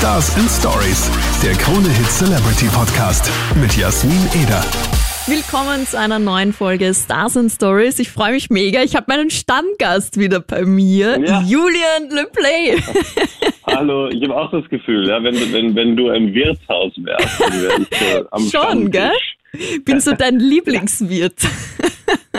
Stars 0.00 0.34
and 0.36 0.48
Stories, 0.50 1.10
der 1.42 1.52
Krone 1.52 1.86
Hit 1.90 2.06
Celebrity 2.10 2.66
Podcast 2.74 3.30
mit 3.60 3.76
Jasmin 3.76 4.16
Eder. 4.42 4.62
Willkommen 5.26 5.86
zu 5.86 5.98
einer 5.98 6.18
neuen 6.18 6.54
Folge 6.54 6.94
Stars 6.94 7.36
and 7.36 7.52
Stories. 7.52 7.98
Ich 7.98 8.10
freue 8.10 8.32
mich 8.32 8.48
mega. 8.48 8.82
Ich 8.82 8.96
habe 8.96 9.04
meinen 9.08 9.28
Stammgast 9.28 10.18
wieder 10.18 10.40
bei 10.40 10.64
mir, 10.64 11.18
Ja. 11.20 11.42
Julian 11.42 12.08
Le 12.10 12.26
Play. 12.32 12.82
Hallo, 13.66 14.08
ich 14.08 14.22
habe 14.22 14.34
auch 14.36 14.50
das 14.50 14.66
Gefühl, 14.70 15.06
ja, 15.06 15.22
wenn, 15.22 15.34
du- 15.34 15.52
wenn, 15.52 15.74
wenn 15.74 15.96
du 15.96 16.08
ein 16.08 16.32
Wirtshaus 16.32 16.92
wärst, 16.96 17.38
dann 17.40 17.60
wär 17.62 17.78
ich 17.80 17.98
so 17.98 18.28
am 18.30 18.40
Schon, 18.42 18.48
Stammtisch. 18.88 19.36
gell? 19.52 19.80
Bin 19.84 20.00
so 20.00 20.12
dein 20.14 20.38
Lieblingswirt. 20.40 21.40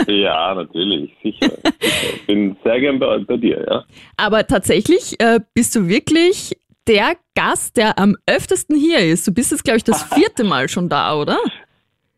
Ja, 0.07 0.55
natürlich, 0.55 1.11
sicher. 1.21 1.51
sicher. 1.61 2.17
Bin 2.25 2.55
sehr 2.63 2.79
gern 2.79 2.97
bei, 2.99 3.19
bei 3.19 3.37
dir, 3.37 3.63
ja. 3.69 3.83
Aber 4.17 4.47
tatsächlich 4.47 5.19
äh, 5.19 5.39
bist 5.53 5.75
du 5.75 5.87
wirklich 5.87 6.55
der 6.87 7.15
Gast, 7.35 7.77
der 7.77 7.97
am 7.99 8.15
öftesten 8.27 8.75
hier 8.75 8.99
ist. 8.99 9.27
Du 9.27 9.33
bist 9.33 9.51
jetzt, 9.51 9.63
glaube 9.63 9.77
ich, 9.77 9.83
das 9.83 10.03
vierte 10.13 10.43
Mal 10.43 10.69
schon 10.69 10.89
da, 10.89 11.15
oder? 11.15 11.37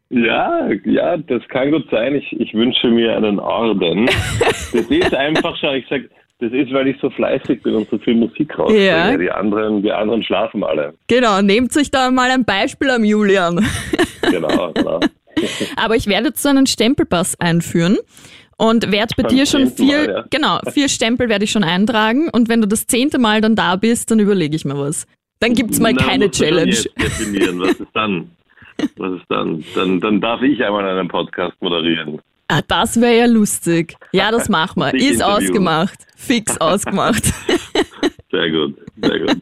Ja, 0.10 0.70
ja, 0.86 1.18
das 1.18 1.42
kann 1.48 1.72
gut 1.72 1.88
sein. 1.90 2.16
Ich, 2.16 2.32
ich 2.40 2.54
wünsche 2.54 2.88
mir 2.88 3.16
einen 3.16 3.40
Orden. 3.40 4.06
Das 4.40 4.74
ist 4.74 5.14
einfach 5.16 5.58
schon, 5.58 5.76
ich 5.76 5.86
sag, 5.90 6.02
das 6.40 6.52
ist, 6.52 6.72
weil 6.74 6.88
ich 6.88 6.98
so 7.02 7.10
fleißig 7.10 7.64
bin 7.64 7.76
und 7.76 7.90
so 7.90 7.98
viel 7.98 8.16
Musik 8.16 8.58
rausbringe. 8.58 8.86
Ja. 8.86 9.18
Die 9.18 9.32
anderen, 9.32 9.82
die 9.82 9.92
anderen 9.92 10.24
schlafen 10.24 10.64
alle. 10.64 10.94
Genau, 11.08 11.42
nehmt 11.42 11.76
euch 11.78 11.90
da 11.90 12.12
mal 12.12 12.30
ein 12.30 12.46
Beispiel 12.46 12.90
am 12.90 13.04
Julian. 13.04 13.66
Genau, 14.22 14.72
genau. 14.74 15.00
Aber 15.78 15.96
ich 15.96 16.08
werde 16.08 16.28
jetzt 16.28 16.44
so 16.44 16.50
einen 16.50 16.68
Stempelpass 16.68 17.40
einführen 17.40 17.98
und 18.58 18.92
werde 18.92 19.14
bei 19.18 19.24
Beim 19.24 19.36
dir 19.36 19.46
schon 19.46 19.68
zehnten 19.68 19.86
Mal, 19.88 20.04
vier, 20.06 20.14
ja. 20.14 20.26
genau, 20.30 20.60
vier 20.72 20.90
Stempel 20.90 21.30
werde 21.30 21.46
ich 21.46 21.52
schon 21.52 21.64
eintragen 21.64 22.30
und 22.30 22.50
wenn 22.50 22.62
du 22.62 22.68
das 22.68 22.88
zehnte 22.88 23.20
Mal 23.20 23.42
dann 23.42 23.56
da 23.56 23.76
bist, 23.76 24.12
dann 24.12 24.20
überlege 24.20 24.56
ich 24.56 24.66
mir 24.66 24.78
was. 24.78 25.06
Dann 25.40 25.54
gibt's 25.54 25.80
mal 25.80 25.94
Na, 25.94 26.04
keine 26.04 26.32
Challenge. 26.32 26.72
Jetzt 26.72 26.90
definieren. 26.98 27.60
Was 27.60 27.72
ist 27.80 27.90
dann? 27.94 28.32
Was 28.98 29.14
ist 29.14 29.26
dann? 29.30 29.64
Dann, 29.76 30.00
dann 30.00 30.22
darf 30.22 30.42
ich 30.42 30.64
einmal 30.64 30.88
einen 30.88 31.08
Podcast 31.10 31.54
moderieren. 31.62 32.20
Ah, 32.48 32.62
das 32.68 33.00
wäre 33.02 33.18
ja 33.18 33.26
lustig. 33.26 33.96
Ja, 34.14 34.32
das 34.32 34.48
machen 34.50 34.80
wir. 34.82 34.94
Ist 34.94 35.14
interviewen. 35.16 35.22
ausgemacht. 35.24 36.00
Fix 36.16 36.58
ausgemacht. 36.62 37.24
Sehr 38.32 38.50
gut, 38.52 38.78
sehr 39.02 39.20
gut. 39.20 39.42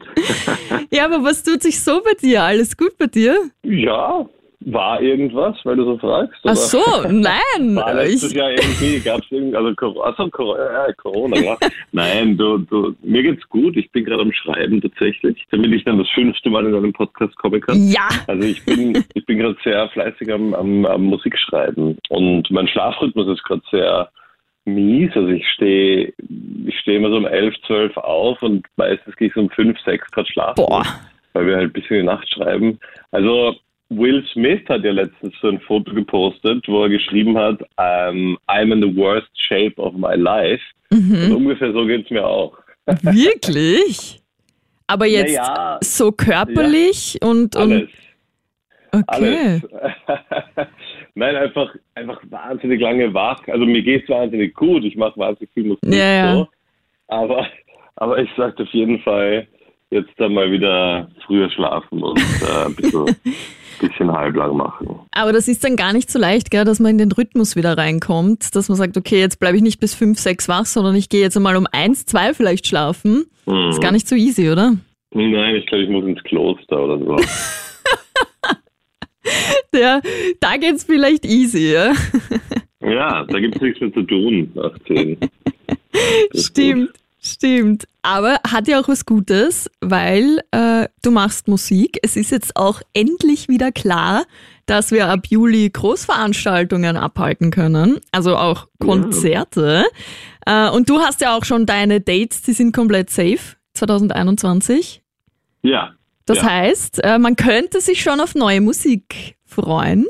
ja, 0.90 1.04
aber 1.06 1.22
was 1.22 1.42
tut 1.42 1.62
sich 1.62 1.80
so 1.80 2.02
bei 2.02 2.12
dir? 2.20 2.42
Alles 2.42 2.76
gut 2.76 2.96
bei 2.98 3.06
dir? 3.06 3.36
Ja, 3.62 4.26
war 4.66 5.00
irgendwas, 5.00 5.56
weil 5.64 5.76
du 5.76 5.84
so 5.84 5.98
fragst? 5.98 6.38
Ach 6.44 6.54
so, 6.54 6.80
nein. 7.08 7.76
War 7.76 7.94
letztes 7.94 8.32
Ich, 8.32 8.36
Jahr 8.36 8.50
irgendwie, 8.50 9.00
gab 9.00 9.20
es 9.20 9.30
irgendwie, 9.30 9.56
also, 9.56 10.00
also 10.02 10.28
Corona, 10.30 10.72
ja, 10.72 10.92
Corona, 10.94 11.38
ja. 11.38 11.56
Nein, 11.92 12.36
du, 12.36 12.58
du, 12.58 12.94
mir 13.02 13.22
geht's 13.22 13.48
gut, 13.48 13.76
ich 13.76 13.90
bin 13.92 14.04
gerade 14.04 14.22
am 14.22 14.32
Schreiben 14.32 14.80
tatsächlich, 14.80 15.44
damit 15.50 15.72
ich 15.72 15.84
dann 15.84 15.98
das 15.98 16.08
fünfte 16.10 16.50
Mal 16.50 16.66
in 16.66 16.74
einem 16.74 16.92
Podcast 16.92 17.36
kommen 17.36 17.60
kann. 17.60 17.88
ja, 17.88 18.08
Also 18.26 18.46
ich 18.46 18.64
bin, 18.64 19.04
ich 19.14 19.26
bin 19.26 19.38
gerade 19.38 19.56
sehr 19.64 19.88
fleißig 19.90 20.32
am, 20.32 20.54
am, 20.54 20.86
am 20.86 21.04
Musikschreiben 21.04 21.98
und 22.08 22.50
mein 22.50 22.68
Schlafrhythmus 22.68 23.28
ist 23.28 23.44
gerade 23.44 23.62
sehr 23.70 24.10
mies. 24.64 25.10
Also 25.14 25.28
ich 25.28 25.46
stehe 25.48 26.12
ich 26.66 26.78
stehe 26.80 26.98
immer 26.98 27.10
so 27.10 27.16
um 27.16 27.26
elf, 27.26 27.54
zwölf 27.66 27.96
auf 27.96 28.40
und 28.42 28.66
meistens 28.76 29.16
gehe 29.16 29.28
ich 29.28 29.34
so 29.34 29.40
um 29.40 29.50
fünf, 29.50 29.78
sechs 29.80 30.10
Grad 30.10 30.28
schlafen, 30.28 30.64
boah. 30.66 30.84
weil 31.32 31.46
wir 31.46 31.56
halt 31.56 31.72
bis 31.72 31.84
in 31.90 31.96
die 31.96 32.02
Nacht 32.04 32.28
schreiben. 32.28 32.78
Also 33.10 33.56
Will 33.96 34.24
Smith 34.32 34.62
hat 34.68 34.84
ja 34.84 34.92
letztens 34.92 35.34
so 35.40 35.48
ein 35.48 35.60
Foto 35.60 35.92
gepostet, 35.94 36.66
wo 36.68 36.82
er 36.82 36.88
geschrieben 36.88 37.36
hat, 37.36 37.60
ähm, 37.78 38.38
I'm 38.48 38.72
in 38.72 38.80
the 38.80 38.96
worst 38.96 39.28
shape 39.34 39.80
of 39.80 39.94
my 39.94 40.14
life. 40.14 40.62
Mhm. 40.90 41.24
Und 41.24 41.32
ungefähr 41.32 41.72
so 41.72 41.86
geht's 41.86 42.10
mir 42.10 42.26
auch. 42.26 42.56
Wirklich? 42.86 44.20
Aber 44.86 45.06
jetzt 45.06 45.36
Naja, 45.36 45.78
so 45.82 46.12
körperlich 46.12 47.18
und, 47.22 47.56
und 47.56 47.56
alles. 47.56 47.88
okay. 48.92 49.02
Alles. 49.06 49.62
Nein, 51.14 51.36
einfach, 51.36 51.74
einfach 51.94 52.20
wahnsinnig 52.28 52.80
lange 52.80 53.12
wach. 53.14 53.40
Also 53.48 53.64
mir 53.64 53.82
geht's 53.82 54.08
wahnsinnig 54.08 54.54
gut. 54.54 54.84
Ich 54.84 54.96
mache 54.96 55.18
wahnsinnig 55.18 55.50
viel 55.52 55.64
Musik. 55.64 55.84
Ja, 55.84 56.12
ja. 56.14 56.34
So. 56.34 56.48
Aber, 57.08 57.46
aber 57.96 58.18
ich 58.18 58.30
sage 58.36 58.62
auf 58.62 58.68
jeden 58.70 58.98
Fall, 59.00 59.46
jetzt 59.92 60.10
dann 60.16 60.32
mal 60.32 60.50
wieder 60.50 61.08
früher 61.26 61.50
schlafen 61.50 62.02
und 62.02 62.18
äh, 62.18 62.66
ein 62.66 62.74
bisschen, 62.74 63.16
bisschen 63.80 64.10
halblang 64.10 64.56
machen. 64.56 64.98
Aber 65.12 65.32
das 65.32 65.48
ist 65.48 65.62
dann 65.64 65.76
gar 65.76 65.92
nicht 65.92 66.10
so 66.10 66.18
leicht, 66.18 66.50
gell, 66.50 66.64
dass 66.64 66.80
man 66.80 66.92
in 66.92 66.98
den 66.98 67.12
Rhythmus 67.12 67.54
wieder 67.56 67.76
reinkommt, 67.76 68.56
dass 68.56 68.68
man 68.68 68.76
sagt, 68.76 68.96
okay, 68.96 69.20
jetzt 69.20 69.38
bleibe 69.38 69.56
ich 69.56 69.62
nicht 69.62 69.80
bis 69.80 69.94
fünf, 69.94 70.18
sechs 70.18 70.48
wach, 70.48 70.64
sondern 70.64 70.96
ich 70.96 71.08
gehe 71.08 71.20
jetzt 71.20 71.36
einmal 71.36 71.56
um 71.56 71.66
eins, 71.70 72.06
zwei 72.06 72.34
vielleicht 72.34 72.66
schlafen. 72.66 73.26
Mhm. 73.46 73.70
Ist 73.70 73.82
gar 73.82 73.92
nicht 73.92 74.08
so 74.08 74.16
easy, 74.16 74.50
oder? 74.50 74.76
Nein, 75.14 75.56
ich 75.56 75.66
glaube, 75.66 75.84
ich 75.84 75.90
muss 75.90 76.04
ins 76.04 76.22
Kloster 76.24 76.82
oder 76.82 76.98
so. 76.98 77.16
Der, 79.74 80.02
da 80.40 80.56
geht's 80.56 80.84
vielleicht 80.84 81.24
easy, 81.24 81.72
ja? 81.72 81.92
ja, 82.80 83.24
da 83.24 83.40
gibt's 83.40 83.60
nichts 83.60 83.80
mehr 83.80 83.92
zu 83.92 84.02
tun 84.02 84.50
nach 84.54 84.72
zehn. 84.86 85.16
Das 86.32 86.40
ist 86.40 86.56
Stimmt. 87.24 87.86
Aber 88.02 88.38
hat 88.50 88.66
ja 88.66 88.80
auch 88.80 88.88
was 88.88 89.06
Gutes, 89.06 89.70
weil 89.80 90.40
äh, 90.50 90.88
du 91.02 91.12
machst 91.12 91.46
Musik. 91.46 91.98
Es 92.02 92.16
ist 92.16 92.32
jetzt 92.32 92.56
auch 92.56 92.82
endlich 92.94 93.48
wieder 93.48 93.70
klar, 93.70 94.24
dass 94.66 94.90
wir 94.90 95.06
ab 95.06 95.26
Juli 95.28 95.70
Großveranstaltungen 95.70 96.96
abhalten 96.96 97.52
können, 97.52 98.00
also 98.10 98.36
auch 98.36 98.66
Konzerte. 98.80 99.84
Äh, 100.46 100.68
und 100.70 100.90
du 100.90 100.98
hast 100.98 101.20
ja 101.20 101.36
auch 101.36 101.44
schon 101.44 101.64
deine 101.64 102.00
Dates, 102.00 102.42
die 102.42 102.52
sind 102.54 102.74
komplett 102.74 103.10
safe 103.10 103.56
2021. 103.74 105.02
gut. 105.62 105.70
Ja. 105.70 105.92
Das 106.26 106.38
ja. 106.38 106.50
heißt, 106.50 107.04
äh, 107.04 107.18
man 107.18 107.36
könnte 107.36 107.80
sich 107.80 108.02
schon 108.02 108.20
auf 108.20 108.34
neue 108.34 108.60
Musik 108.60 109.36
freuen. 109.44 110.06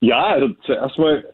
Ja, 0.00 0.26
also 0.26 0.48
zuerst 0.64 0.98
mal, 0.98 1.24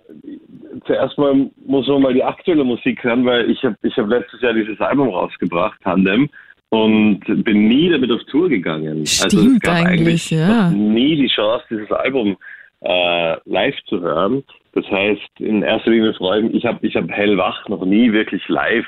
zuerst 0.87 1.19
mal 1.19 1.51
muss 1.67 1.87
man 1.89 2.03
mal 2.03 2.15
die 2.15 2.25
aktuelle 2.25 2.65
Musik 2.65 3.03
hören, 3.05 3.25
weil 3.25 3.51
ich 3.51 3.63
habe 3.63 3.77
ich 3.83 3.97
hab 3.97 4.09
letztes 4.09 4.41
Jahr 4.41 4.55
dieses 4.55 4.81
Album 4.81 5.09
rausgebracht, 5.09 5.81
Tandem, 5.83 6.29
und 6.71 7.21
bin 7.45 7.69
nie 7.69 7.91
damit 7.91 8.11
auf 8.11 8.23
Tour 8.25 8.49
gegangen. 8.49 8.89
also 8.89 9.03
es 9.03 9.25
Stimmt 9.25 9.63
gab 9.63 9.85
eigentlich, 9.85 10.31
ja. 10.31 10.71
noch 10.71 10.77
nie 10.77 11.17
die 11.17 11.29
Chance, 11.29 11.65
dieses 11.71 11.91
Album 11.91 12.37
äh, 12.81 13.37
live 13.45 13.77
zu 13.89 14.01
hören. 14.01 14.43
Das 14.73 14.87
heißt, 14.91 15.41
in 15.41 15.63
erster 15.63 15.91
Linie 15.91 16.15
freue 16.15 16.41
ich 16.41 16.45
mich, 16.47 16.55
ich 16.55 16.67
habe 16.67 16.87
ich 16.87 16.97
hab 16.97 17.11
Hellwach 17.11 17.69
noch 17.69 17.85
nie 17.85 18.13
wirklich 18.13 18.47
live 18.49 18.87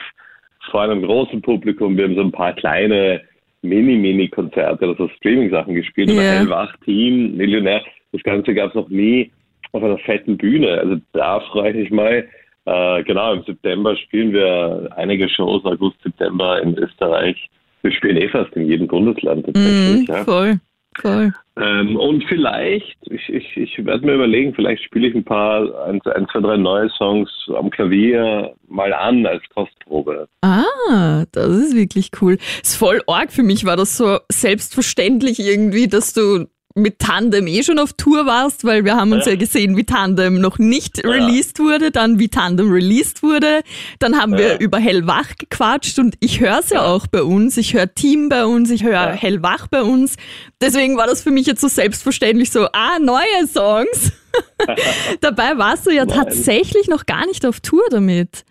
vor 0.70 0.82
einem 0.82 1.02
großen 1.02 1.42
Publikum. 1.42 1.96
Wir 1.96 2.04
haben 2.04 2.14
so 2.14 2.22
ein 2.22 2.32
paar 2.32 2.54
kleine 2.54 3.20
Mini-Mini-Konzerte 3.62 4.88
oder 4.88 4.96
so 4.96 5.08
Streaming-Sachen 5.16 5.74
gespielt. 5.74 6.10
Ja. 6.10 6.14
Aber 6.14 6.22
Hellwach, 6.22 6.76
Team, 6.84 7.36
Millionär, 7.36 7.82
das 8.12 8.22
Ganze 8.22 8.54
gab 8.54 8.70
es 8.70 8.74
noch 8.74 8.88
nie 8.88 9.30
auf 9.74 9.82
einer 9.82 9.98
fetten 9.98 10.36
Bühne. 10.36 10.78
Also 10.78 10.96
da 11.12 11.40
freue 11.40 11.70
ich 11.70 11.76
mich 11.76 11.90
mal. 11.90 12.26
Äh, 12.66 13.02
genau, 13.02 13.34
im 13.34 13.42
September 13.42 13.96
spielen 13.96 14.32
wir 14.32 14.88
einige 14.96 15.28
Shows, 15.28 15.64
August, 15.64 15.96
September 16.02 16.62
in 16.62 16.78
Österreich. 16.78 17.50
Wir 17.82 17.92
spielen 17.92 18.16
eh 18.16 18.28
fast 18.28 18.54
in 18.56 18.66
jedem 18.66 18.86
Bundesland 18.86 19.44
tatsächlich. 19.44 20.08
Mhm, 20.08 20.14
ja. 20.14 20.24
voll, 20.24 20.60
voll. 20.96 21.34
Ähm, 21.56 21.96
und 21.96 22.24
vielleicht, 22.24 22.96
ich, 23.02 23.28
ich, 23.28 23.56
ich 23.56 23.84
werde 23.84 24.06
mir 24.06 24.14
überlegen, 24.14 24.54
vielleicht 24.54 24.82
spiele 24.84 25.08
ich 25.08 25.14
ein 25.14 25.24
paar, 25.24 25.86
ein, 25.86 26.00
ein, 26.02 26.26
zwei, 26.32 26.40
drei 26.40 26.56
neue 26.56 26.88
Songs 26.90 27.30
am 27.54 27.68
Klavier 27.70 28.54
mal 28.68 28.92
an 28.92 29.26
als 29.26 29.42
Kostprobe. 29.54 30.28
Ah, 30.40 31.24
das 31.32 31.48
ist 31.48 31.76
wirklich 31.76 32.10
cool. 32.22 32.38
Ist 32.62 32.76
voll 32.76 33.02
arg 33.06 33.32
für 33.32 33.42
mich, 33.42 33.66
war 33.66 33.76
das 33.76 33.96
so 33.96 34.18
selbstverständlich 34.32 35.38
irgendwie, 35.40 35.86
dass 35.86 36.14
du 36.14 36.46
mit 36.76 36.98
Tandem 36.98 37.46
eh 37.46 37.62
schon 37.62 37.78
auf 37.78 37.92
Tour 37.92 38.26
warst, 38.26 38.64
weil 38.64 38.84
wir 38.84 38.96
haben 38.96 39.12
uns 39.12 39.26
ja, 39.26 39.32
Ja. 39.32 39.38
gesehen, 39.38 39.76
wie 39.76 39.84
Tandem 39.84 40.40
noch 40.40 40.58
nicht 40.58 40.98
Ja. 41.04 41.08
released 41.10 41.58
wurde, 41.60 41.90
dann 41.92 42.18
wie 42.18 42.28
Tandem 42.28 42.72
released 42.72 43.22
wurde, 43.22 43.60
dann 44.00 44.20
haben 44.20 44.36
wir 44.36 44.54
Ja. 44.54 44.58
über 44.58 44.78
Hellwach 44.78 45.36
gequatscht 45.38 45.98
und 46.00 46.16
ich 46.18 46.40
höre 46.40 46.58
es 46.58 46.70
ja. 46.70 46.84
Auch 46.84 47.06
bei 47.06 47.22
uns, 47.22 47.56
ich 47.56 47.74
höre 47.74 47.94
Team 47.94 48.28
bei 48.28 48.44
uns, 48.44 48.70
ich 48.70 48.82
höre. 48.82 49.12
Hellwach 49.12 49.68
bei 49.68 49.82
uns. 49.82 50.16
Deswegen 50.60 50.96
war 50.96 51.06
das 51.06 51.22
für 51.22 51.30
mich 51.30 51.46
jetzt 51.46 51.60
so 51.60 51.68
selbstverständlich 51.68 52.50
so, 52.50 52.66
ah, 52.72 52.98
neue 53.00 53.46
Songs. 53.46 54.10
Dabei 55.20 55.56
warst 55.58 55.86
du 55.86 55.90
ja 55.90 56.04
Nein. 56.04 56.16
tatsächlich 56.16 56.88
noch 56.88 57.06
gar 57.06 57.24
nicht 57.26 57.46
auf 57.46 57.60
Tour 57.60 57.84
damit. 57.90 58.44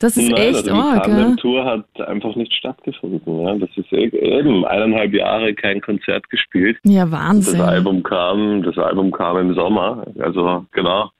Das 0.00 0.16
ist 0.16 0.30
Nein, 0.30 0.40
echt 0.40 0.54
also 0.56 0.70
die 0.74 0.78
arg, 0.78 1.08
ja. 1.08 1.14
Tandem-Tour 1.14 1.64
hat 1.64 2.00
einfach 2.08 2.36
nicht 2.36 2.52
stattgefunden. 2.54 3.42
Ja. 3.42 3.54
Das 3.56 3.68
ist 3.76 3.92
e- 3.92 4.16
eben 4.16 4.64
eineinhalb 4.64 5.12
Jahre 5.12 5.52
kein 5.54 5.80
Konzert 5.80 6.28
gespielt. 6.30 6.78
Ja, 6.84 7.02
Das 7.04 7.12
Wahnsinn. 7.12 7.60
Album 7.60 8.02
kam, 8.04 8.62
das 8.62 8.78
Album 8.78 9.10
kam 9.10 9.38
im 9.38 9.54
Sommer. 9.54 10.04
Also 10.20 10.64
genau. 10.72 11.10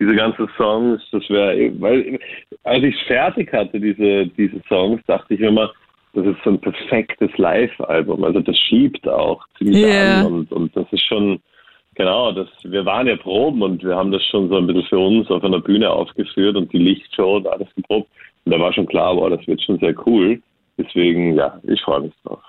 Diese 0.00 0.16
ganzen 0.16 0.48
Songs, 0.56 1.00
das 1.12 1.22
wäre, 1.30 1.70
weil 1.80 2.18
als 2.64 2.82
ich 2.82 2.96
es 2.96 3.02
fertig 3.06 3.52
hatte, 3.52 3.78
diese, 3.78 4.26
diese 4.36 4.60
Songs, 4.68 5.00
dachte 5.06 5.34
ich 5.34 5.40
mir 5.40 5.48
immer, 5.48 5.70
das 6.14 6.26
ist 6.26 6.36
so 6.42 6.50
ein 6.50 6.60
perfektes 6.60 7.30
Live-Album. 7.38 8.24
Also 8.24 8.40
das 8.40 8.58
schiebt 8.58 9.06
auch 9.08 9.44
ziemlich 9.58 9.86
Ja. 9.86 10.22
an 10.22 10.26
und, 10.26 10.52
und 10.52 10.76
das 10.76 10.86
ist 10.92 11.04
schon, 11.06 11.40
genau, 11.94 12.32
das, 12.32 12.48
wir 12.64 12.84
waren 12.84 13.06
ja 13.06 13.14
proben 13.16 13.62
und 13.62 13.84
wir 13.84 13.94
haben 13.94 14.10
das 14.10 14.24
schon 14.26 14.48
so 14.48 14.56
ein 14.56 14.66
bisschen 14.66 14.82
für 14.84 14.98
uns 14.98 15.30
auf 15.30 15.44
einer 15.44 15.60
Bühne 15.60 15.88
aufgeführt 15.88 16.56
und 16.56 16.72
die 16.72 16.78
Lichtshow 16.78 17.36
und 17.36 17.46
alles 17.46 17.68
geprobt. 17.76 18.08
Und 18.44 18.52
da 18.52 18.58
war 18.58 18.72
schon 18.72 18.86
klar, 18.86 19.14
boah, 19.14 19.30
das 19.30 19.46
wird 19.46 19.62
schon 19.62 19.78
sehr 19.78 19.94
cool. 20.06 20.40
Deswegen, 20.78 21.34
ja, 21.36 21.60
ich 21.62 21.80
freue 21.82 22.02
mich 22.02 22.12
drauf. 22.24 22.42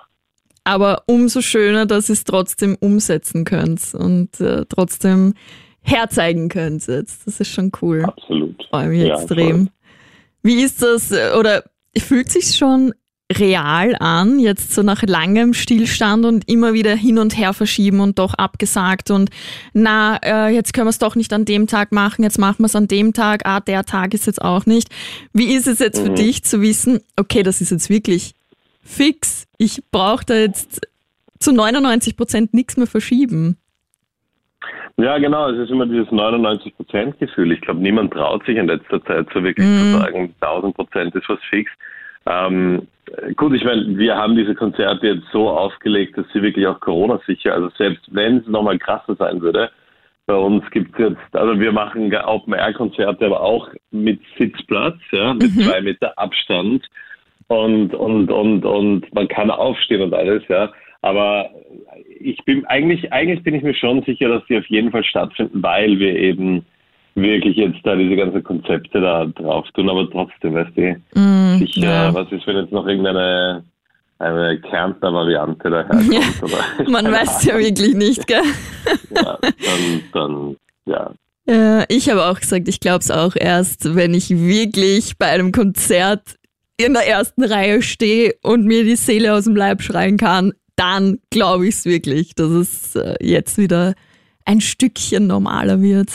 aber 0.64 1.02
umso 1.06 1.40
schöner, 1.40 1.86
dass 1.86 2.08
ihr 2.08 2.14
es 2.14 2.24
trotzdem 2.24 2.76
umsetzen 2.80 3.44
könnt 3.44 3.94
und 3.94 4.40
äh, 4.40 4.64
trotzdem 4.68 5.34
herzeigen 5.82 6.48
könnt 6.48 6.86
jetzt. 6.88 7.26
Das 7.26 7.38
ist 7.40 7.52
schon 7.52 7.70
cool. 7.80 8.02
Absolut. 8.04 8.62
Freue 8.70 8.88
mich 8.88 9.06
Ja, 9.06 9.14
extrem. 9.14 9.56
voll. 9.66 9.72
Wie 10.42 10.62
ist 10.62 10.82
das, 10.82 11.12
äh, 11.12 11.36
oder 11.38 11.62
fühlt 11.96 12.30
sich 12.30 12.56
schon 12.56 12.92
real 13.36 13.96
an, 13.98 14.38
jetzt 14.38 14.72
so 14.72 14.82
nach 14.82 15.02
langem 15.02 15.52
Stillstand 15.52 16.24
und 16.24 16.48
immer 16.48 16.74
wieder 16.74 16.94
hin 16.94 17.18
und 17.18 17.36
her 17.36 17.52
verschieben 17.54 17.98
und 18.00 18.18
doch 18.20 18.34
abgesagt 18.34 19.10
und 19.10 19.30
na, 19.72 20.16
äh, 20.22 20.54
jetzt 20.54 20.72
können 20.72 20.86
wir 20.86 20.90
es 20.90 20.98
doch 20.98 21.16
nicht 21.16 21.32
an 21.32 21.44
dem 21.44 21.66
Tag 21.66 21.90
machen, 21.90 22.22
jetzt 22.22 22.38
machen 22.38 22.60
wir 22.60 22.66
es 22.66 22.76
an 22.76 22.86
dem 22.86 23.12
Tag, 23.12 23.42
ah, 23.44 23.58
der 23.60 23.84
Tag 23.84 24.14
ist 24.14 24.26
jetzt 24.26 24.40
auch 24.40 24.64
nicht. 24.66 24.88
Wie 25.32 25.52
ist 25.54 25.66
es 25.66 25.80
jetzt 25.80 26.00
für 26.00 26.10
Mhm. 26.10 26.14
dich 26.14 26.44
zu 26.44 26.60
wissen, 26.62 27.00
okay, 27.16 27.42
das 27.42 27.60
ist 27.60 27.70
jetzt 27.72 27.90
wirklich 27.90 28.34
fix, 28.84 29.46
ich 29.58 29.82
brauche 29.90 30.24
da 30.24 30.34
jetzt 30.34 30.86
zu 31.40 31.52
99 31.52 32.16
Prozent 32.16 32.54
nichts 32.54 32.76
mehr 32.76 32.86
verschieben. 32.86 33.56
Ja, 34.98 35.18
genau, 35.18 35.50
es 35.50 35.58
ist 35.58 35.70
immer 35.70 35.84
dieses 35.86 36.08
99%-Gefühl. 36.08 37.52
Ich 37.52 37.60
glaube, 37.60 37.80
niemand 37.80 38.12
traut 38.14 38.46
sich 38.46 38.56
in 38.56 38.66
letzter 38.66 39.04
Zeit 39.04 39.26
so 39.34 39.42
wirklich 39.42 39.66
Mhm. 39.66 39.92
zu 39.92 39.98
sagen, 39.98 40.34
1000% 40.40 41.14
ist 41.14 41.28
was 41.28 41.38
fix. 41.50 41.70
Ähm, 42.26 42.88
gut, 43.36 43.54
ich 43.54 43.64
meine, 43.64 43.96
wir 43.96 44.16
haben 44.16 44.36
diese 44.36 44.54
Konzerte 44.54 45.06
jetzt 45.06 45.26
so 45.32 45.48
aufgelegt, 45.48 46.18
dass 46.18 46.26
sie 46.32 46.42
wirklich 46.42 46.66
auch 46.66 46.80
Corona-sicher, 46.80 47.54
also 47.54 47.70
selbst 47.78 48.02
wenn 48.12 48.38
es 48.38 48.46
nochmal 48.46 48.78
krasser 48.78 49.14
sein 49.14 49.40
würde, 49.40 49.70
bei 50.26 50.34
uns 50.34 50.68
gibt 50.72 50.92
es 50.94 51.10
jetzt, 51.10 51.36
also 51.36 51.58
wir 51.58 51.70
machen 51.70 52.12
Open-Air-Konzerte, 52.12 53.26
aber 53.26 53.40
auch 53.40 53.68
mit 53.92 54.20
Sitzplatz, 54.36 54.98
ja, 55.12 55.34
mit 55.34 55.52
zwei 55.52 55.80
Meter 55.80 56.18
Abstand. 56.18 56.84
Und, 57.48 57.94
und, 57.94 58.32
und, 58.32 58.64
und 58.64 59.14
man 59.14 59.28
kann 59.28 59.50
aufstehen 59.50 60.02
und 60.02 60.12
alles, 60.12 60.42
ja. 60.48 60.72
Aber 61.02 61.50
ich 62.18 62.44
bin 62.44 62.64
eigentlich, 62.66 63.12
eigentlich 63.12 63.44
bin 63.44 63.54
ich 63.54 63.62
mir 63.62 63.74
schon 63.74 64.02
sicher, 64.02 64.28
dass 64.28 64.44
die 64.46 64.58
auf 64.58 64.66
jeden 64.66 64.90
Fall 64.90 65.04
stattfinden, 65.04 65.62
weil 65.62 65.96
wir 66.00 66.16
eben 66.16 66.66
wirklich 67.14 67.56
jetzt 67.56 67.78
da 67.84 67.94
diese 67.94 68.16
ganzen 68.16 68.42
Konzepte 68.42 69.00
da 69.00 69.26
drauf 69.26 69.66
tun, 69.74 69.88
aber 69.88 70.10
trotzdem, 70.10 70.54
weißt 70.54 70.76
du, 70.76 70.96
Mm, 71.56 71.66
sicher, 71.66 71.80
ja. 71.80 72.14
was 72.14 72.30
ist, 72.32 72.46
wenn 72.46 72.56
jetzt 72.56 72.72
noch 72.72 72.86
irgendeine 72.86 73.64
eine 74.18 74.58
Kärntner 74.60 75.12
Variante 75.12 75.68
daherkommt? 75.68 76.12
Ja, 76.12 76.20
oder, 76.42 76.90
Man 76.90 77.10
weiß 77.10 77.44
ja 77.44 77.58
wirklich 77.58 77.94
nicht, 77.94 78.26
gell? 78.26 78.42
ja, 79.10 79.38
dann, 79.42 80.02
dann, 80.12 80.56
ja, 80.86 81.10
Äh, 81.48 81.84
ich 81.94 82.08
habe 82.08 82.24
auch 82.24 82.40
gesagt, 82.40 82.66
ich 82.68 82.80
glaube 82.80 83.00
es 83.00 83.10
auch 83.10 83.36
erst, 83.36 83.94
wenn 83.94 84.14
ich 84.14 84.30
wirklich 84.30 85.18
bei 85.18 85.26
einem 85.26 85.52
Konzert 85.52 86.36
in 86.76 86.94
der 86.94 87.06
ersten 87.06 87.44
Reihe 87.44 87.82
stehe 87.82 88.34
und 88.42 88.64
mir 88.64 88.84
die 88.84 88.96
Seele 88.96 89.34
aus 89.34 89.44
dem 89.44 89.56
Leib 89.56 89.82
schreien 89.82 90.16
kann, 90.16 90.52
dann 90.76 91.18
glaube 91.30 91.68
ich 91.68 91.76
es 91.76 91.84
wirklich, 91.84 92.34
dass 92.34 92.50
es 92.50 92.96
äh, 92.96 93.14
jetzt 93.20 93.58
wieder 93.58 93.94
ein 94.44 94.60
Stückchen 94.60 95.26
normaler 95.26 95.80
wird. 95.80 96.10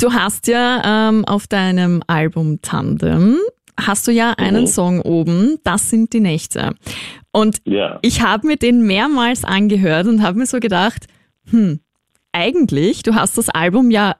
Du 0.00 0.12
hast 0.12 0.46
ja 0.46 1.08
ähm, 1.08 1.24
auf 1.24 1.46
deinem 1.46 2.02
Album 2.06 2.60
Tandem, 2.60 3.38
hast 3.78 4.06
du 4.06 4.12
ja 4.12 4.32
einen 4.32 4.62
Mhm. 4.62 4.66
Song 4.68 5.00
oben, 5.00 5.58
das 5.64 5.90
sind 5.90 6.12
die 6.12 6.20
Nächte. 6.20 6.74
Und 7.32 7.58
ja. 7.64 7.98
ich 8.02 8.22
habe 8.22 8.46
mir 8.46 8.56
den 8.56 8.82
mehrmals 8.86 9.44
angehört 9.44 10.06
und 10.06 10.22
habe 10.22 10.38
mir 10.38 10.46
so 10.46 10.58
gedacht, 10.58 11.06
hm, 11.50 11.80
eigentlich, 12.32 13.02
du 13.02 13.14
hast 13.14 13.36
das 13.38 13.48
Album 13.48 13.90
ja 13.90 14.16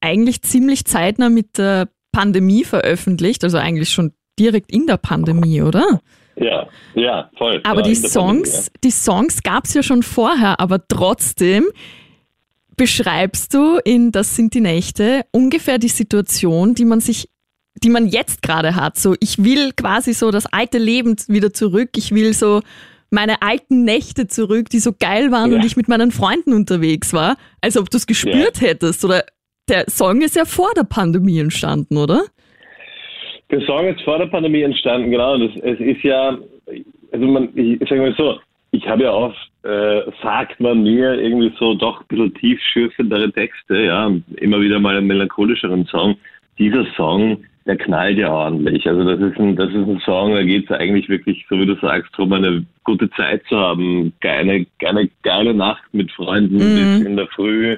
eigentlich 0.00 0.42
ziemlich 0.42 0.84
zeitnah 0.84 1.28
mit 1.28 1.58
der 1.58 1.88
Pandemie 2.12 2.64
veröffentlicht, 2.64 3.44
also 3.44 3.58
eigentlich 3.58 3.90
schon 3.90 4.12
direkt 4.38 4.70
in 4.72 4.86
der 4.86 4.96
Pandemie, 4.96 5.62
oder? 5.62 6.00
Ja, 6.36 6.68
ja, 6.94 7.30
voll. 7.36 7.60
Aber 7.64 7.80
ja, 7.80 7.88
die 7.88 8.00
der 8.00 8.08
Pandemie, 8.08 8.46
Songs, 8.46 8.70
die 8.84 8.90
Songs 8.90 9.42
gab 9.42 9.64
es 9.64 9.74
ja 9.74 9.82
schon 9.82 10.02
vorher, 10.02 10.60
aber 10.60 10.86
trotzdem 10.86 11.64
beschreibst 12.76 13.52
du 13.54 13.78
in 13.84 14.12
Das 14.12 14.36
sind 14.36 14.54
die 14.54 14.60
Nächte 14.60 15.22
ungefähr 15.32 15.78
die 15.78 15.88
Situation, 15.88 16.74
die 16.74 16.84
man 16.84 17.00
sich, 17.00 17.28
die 17.82 17.90
man 17.90 18.06
jetzt 18.06 18.42
gerade 18.42 18.74
hat. 18.74 18.96
So, 18.98 19.14
ich 19.20 19.42
will 19.44 19.72
quasi 19.76 20.12
so 20.12 20.30
das 20.30 20.46
alte 20.52 20.78
Leben 20.78 21.16
wieder 21.28 21.52
zurück. 21.52 21.90
Ich 21.96 22.12
will 22.14 22.32
so 22.32 22.60
meine 23.10 23.40
alten 23.42 23.84
Nächte 23.84 24.26
zurück, 24.26 24.68
die 24.70 24.80
so 24.80 24.92
geil 24.98 25.30
waren 25.32 25.50
Ja. 25.50 25.56
und 25.58 25.64
ich 25.64 25.76
mit 25.76 25.88
meinen 25.88 26.10
Freunden 26.10 26.52
unterwegs 26.52 27.12
war, 27.12 27.36
als 27.62 27.76
ob 27.78 27.90
du 27.90 27.96
es 27.96 28.06
gespürt 28.06 28.60
hättest. 28.60 29.04
Oder 29.04 29.24
der 29.68 29.84
Song 29.88 30.20
ist 30.22 30.36
ja 30.36 30.44
vor 30.44 30.70
der 30.76 30.84
Pandemie 30.84 31.38
entstanden, 31.38 31.96
oder? 31.96 32.24
Der 33.50 33.62
Song 33.62 33.86
ist 33.86 34.02
vor 34.02 34.18
der 34.18 34.26
Pandemie 34.26 34.62
entstanden, 34.62 35.10
genau. 35.10 35.38
Das, 35.38 35.50
es 35.62 35.80
ist 35.80 36.02
ja, 36.02 36.36
also 37.12 37.26
man, 37.26 37.48
ich 37.56 37.78
sage 37.88 38.02
mal 38.02 38.14
so, 38.16 38.38
ich 38.72 38.86
habe 38.86 39.04
ja 39.04 39.12
oft, 39.12 39.38
äh, 39.62 40.02
sagt 40.22 40.60
man 40.60 40.82
mir 40.82 41.14
irgendwie 41.14 41.52
so 41.58 41.74
doch 41.74 42.00
ein 42.00 42.06
bisschen 42.08 42.34
tiefschürfendere 42.34 43.32
Texte, 43.32 43.78
ja, 43.78 44.10
immer 44.36 44.60
wieder 44.60 44.78
mal 44.78 44.96
einen 44.96 45.06
melancholischeren 45.06 45.86
Song. 45.86 46.16
Dieser 46.58 46.84
Song, 46.96 47.42
der 47.68 47.76
knallt 47.76 48.16
ja 48.16 48.32
ordentlich. 48.32 48.88
Also 48.88 49.04
das 49.04 49.20
ist 49.20 49.38
ein, 49.38 49.54
das 49.54 49.68
ist 49.68 49.76
ein 49.86 50.00
Song, 50.00 50.34
da 50.34 50.42
geht 50.42 50.64
es 50.64 50.76
eigentlich 50.76 51.08
wirklich, 51.10 51.44
so 51.48 51.60
wie 51.60 51.66
du 51.66 51.76
sagst, 51.76 52.10
darum, 52.14 52.32
eine 52.32 52.64
gute 52.82 53.10
Zeit 53.10 53.42
zu 53.46 53.56
haben, 53.56 54.12
eine, 54.22 54.66
eine 54.84 55.08
geile 55.22 55.52
Nacht 55.52 55.84
mit 55.92 56.10
Freunden 56.12 56.58
bis 56.58 57.06
in 57.06 57.16
der 57.16 57.26
Früh, 57.28 57.76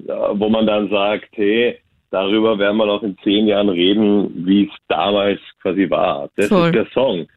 ja, 0.00 0.38
wo 0.38 0.48
man 0.48 0.66
dann 0.66 0.90
sagt, 0.90 1.28
hey, 1.32 1.78
darüber 2.10 2.58
werden 2.58 2.78
wir 2.78 2.86
noch 2.86 3.04
in 3.04 3.16
zehn 3.22 3.46
Jahren 3.46 3.68
reden, 3.68 4.44
wie 4.44 4.64
es 4.64 4.76
damals 4.88 5.40
quasi 5.62 5.88
war. 5.88 6.28
Das 6.34 6.48
Voll. 6.48 6.66
ist 6.66 6.74
der 6.74 6.86
Song. 6.92 7.28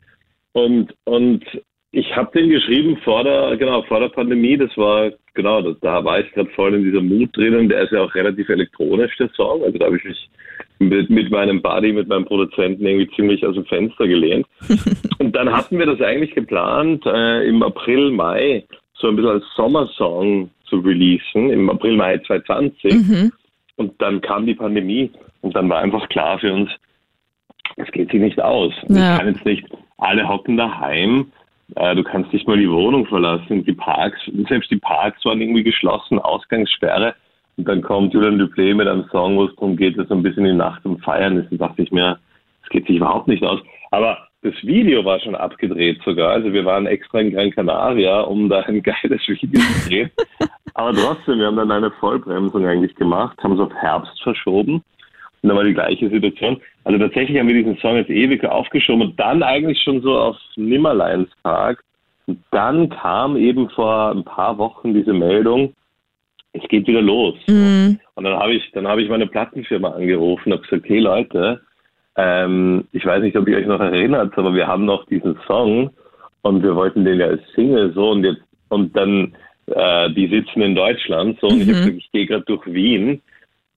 Und, 0.54 0.96
und 1.04 1.46
ich 1.94 2.16
habe 2.16 2.32
den 2.34 2.50
geschrieben 2.50 2.98
vor 3.04 3.24
der, 3.24 3.58
genau, 3.58 3.82
vor 3.84 4.00
der 4.00 4.10
Pandemie. 4.10 4.58
Das 4.58 4.76
war, 4.78 5.12
genau, 5.34 5.62
das, 5.62 5.78
da 5.82 6.04
war 6.04 6.22
ich 6.22 6.32
gerade 6.32 6.50
voll 6.52 6.74
in 6.74 6.84
dieser 6.84 7.02
Mut 7.02 7.36
drinnen. 7.36 7.68
Der 7.68 7.82
ist 7.82 7.92
ja 7.92 8.02
auch 8.02 8.16
relativ 8.16 8.48
elektronisch, 8.48 9.16
der 9.18 9.30
Song. 9.36 9.62
Also 9.64 9.78
da 9.78 9.88
habe 9.88 9.98
ich 9.98 10.06
mich 10.06 10.30
mit, 10.80 11.10
mit 11.10 11.30
meinem 11.32 11.62
Buddy, 11.62 11.92
mit 11.92 12.08
meinem 12.08 12.24
Produzenten 12.24 12.86
irgendwie 12.86 13.14
ziemlich 13.16 13.46
aus 13.46 13.56
dem 13.56 13.66
Fenster 13.66 14.08
gelehnt. 14.08 14.48
Und 15.20 15.36
dann 15.36 15.52
hatten 15.52 15.78
wir 15.78 15.86
das 15.86 16.00
eigentlich 16.02 16.34
geplant, 16.34 17.06
äh, 17.06 17.48
im 17.48 17.62
April, 17.62 18.12
Mai 18.12 18.64
so 18.94 19.10
ein 19.10 19.18
bisschen 19.18 19.32
als 19.32 19.46
Sommersong 19.56 20.50
zu 20.66 20.78
releasen, 20.78 21.50
im 21.50 21.70
April, 21.70 21.98
Mai 21.98 22.20
2020. 22.20 22.94
Mhm. 22.94 23.32
Und 23.76 24.02
dann 24.02 24.22
kam 24.22 24.46
die 24.46 24.54
Pandemie 24.54 25.12
und 25.42 25.56
dann 25.56 25.68
war 25.70 25.80
einfach 25.80 26.08
klar 26.08 26.40
für 26.40 26.54
uns, 26.54 26.70
es 27.76 27.92
geht 27.92 28.12
sich 28.12 28.22
nicht 28.22 28.40
aus. 28.40 28.74
Ja. 28.88 29.14
Ich 29.14 29.20
kann 29.20 29.34
jetzt 29.34 29.46
nicht, 29.46 29.66
alle 29.98 30.28
hocken 30.28 30.58
daheim, 30.58 31.32
äh, 31.76 31.96
du 31.96 32.04
kannst 32.04 32.34
nicht 32.34 32.48
mal 32.48 32.58
die 32.58 32.70
Wohnung 32.70 33.06
verlassen, 33.06 33.64
die 33.64 33.74
Parks, 33.74 34.20
selbst 34.48 34.72
die 34.72 34.80
Parks 34.80 35.24
waren 35.26 35.42
irgendwie 35.42 35.64
geschlossen, 35.64 36.20
Ausgangssperre. 36.20 37.16
Und 37.58 37.68
dann 37.68 37.82
kommt 37.82 38.14
Julian 38.14 38.40
Duplé 38.40 38.74
mit 38.74 38.88
einem 38.88 39.06
Song, 39.12 39.38
wo 39.38 39.46
es 39.46 39.56
darum 39.56 39.76
geht, 39.76 39.98
dass 39.98 40.08
so 40.08 40.16
ein 40.16 40.24
bisschen 40.24 40.46
die 40.46 40.54
Nacht 40.54 40.84
um 40.86 40.98
Feiern 41.00 41.38
ist. 41.38 41.52
Und 41.52 41.60
dachte 41.60 41.82
ich 41.82 41.92
mir, 41.92 42.18
es 42.64 42.70
geht 42.70 42.88
sich 42.88 42.98
überhaupt 42.98 43.28
nicht 43.28 43.44
aus. 43.44 43.60
Aber 43.92 44.18
das 44.42 44.54
Video 44.64 45.06
war 45.06 45.20
schon 45.20 45.36
abgedreht 45.36 46.02
sogar. 46.04 46.32
Also 46.32 46.52
wir 46.52 46.66
waren 46.66 46.88
extra 46.88 47.20
in 47.20 47.32
Gran 47.32 47.52
Canaria, 47.52 48.22
um 48.22 48.50
da 48.50 48.62
ein 48.62 48.82
geiles 48.84 49.28
Video 49.28 49.62
zu 49.62 49.90
drehen. 49.90 50.12
Aber 50.74 50.94
trotzdem, 50.94 51.40
wir 51.40 51.48
haben 51.48 51.58
dann 51.58 51.72
eine 51.72 51.92
Vollbremsung 51.92 52.66
eigentlich 52.66 52.96
gemacht, 52.96 53.38
haben 53.44 53.54
es 53.54 53.60
auf 53.60 53.74
Herbst 53.74 54.22
verschoben. 54.24 54.76
Und 55.44 55.50
dann 55.50 55.58
war 55.58 55.64
die 55.64 55.74
gleiche 55.74 56.10
Situation. 56.10 56.62
Also 56.84 56.98
tatsächlich 56.98 57.38
haben 57.38 57.48
wir 57.48 57.56
diesen 57.56 57.78
Song 57.78 57.96
jetzt 57.96 58.10
ewig 58.10 58.44
aufgeschoben 58.44 59.02
und 59.02 59.20
dann 59.20 59.44
eigentlich 59.44 59.82
schon 59.82 60.02
so 60.02 60.18
auf 60.18 60.38
Nimmerleinspark. 60.56 61.84
Und 62.28 62.40
dann 62.52 62.90
kam 62.90 63.38
eben 63.38 63.70
vor 63.70 64.12
ein 64.12 64.24
paar 64.24 64.58
Wochen 64.58 64.94
diese 64.94 65.14
Meldung, 65.14 65.74
es 66.54 66.68
geht 66.68 66.88
wieder 66.88 67.02
los. 67.02 67.36
Mhm. 67.48 68.00
Und 68.16 68.24
dann 68.24 68.38
habe 68.38 68.54
ich, 68.54 68.72
dann 68.74 68.88
habe 68.88 69.02
ich 69.02 69.10
meine 69.10 69.28
Plattenfirma 69.28 69.90
angerufen 69.90 70.52
und 70.52 70.60
habe 70.60 70.68
gesagt, 70.68 70.90
hey 70.90 71.00
Leute, 71.00 71.62
ähm, 72.18 72.86
ich 72.92 73.06
weiß 73.06 73.22
nicht, 73.22 73.38
ob 73.38 73.48
ihr 73.48 73.58
euch 73.58 73.68
noch 73.68 73.80
erinnert, 73.80 74.38
aber 74.38 74.54
wir 74.54 74.68
haben 74.68 74.86
noch 74.86 75.06
diesen 75.06 75.38
Song 75.48 75.92
und 76.42 76.64
wir 76.64 76.76
wollten 76.76 77.06
den 77.06 77.20
ja 77.20 77.28
als 77.28 77.42
Single 77.56 77.94
so 77.94 78.12
und 78.12 78.24
jetzt 78.24 78.42
und 78.70 78.96
dann 78.96 79.34
äh, 79.68 80.10
die 80.12 80.28
sitzen 80.28 80.62
in 80.62 80.76
Deutschland 80.76 81.40
so 81.40 81.48
und 81.48 81.62
ich 81.62 81.68
habe 81.68 81.80
gesagt, 81.80 81.98
ich 81.98 82.12
gehe 82.12 82.26
gerade 82.26 82.46
durch 82.46 82.66
Wien 82.66 83.22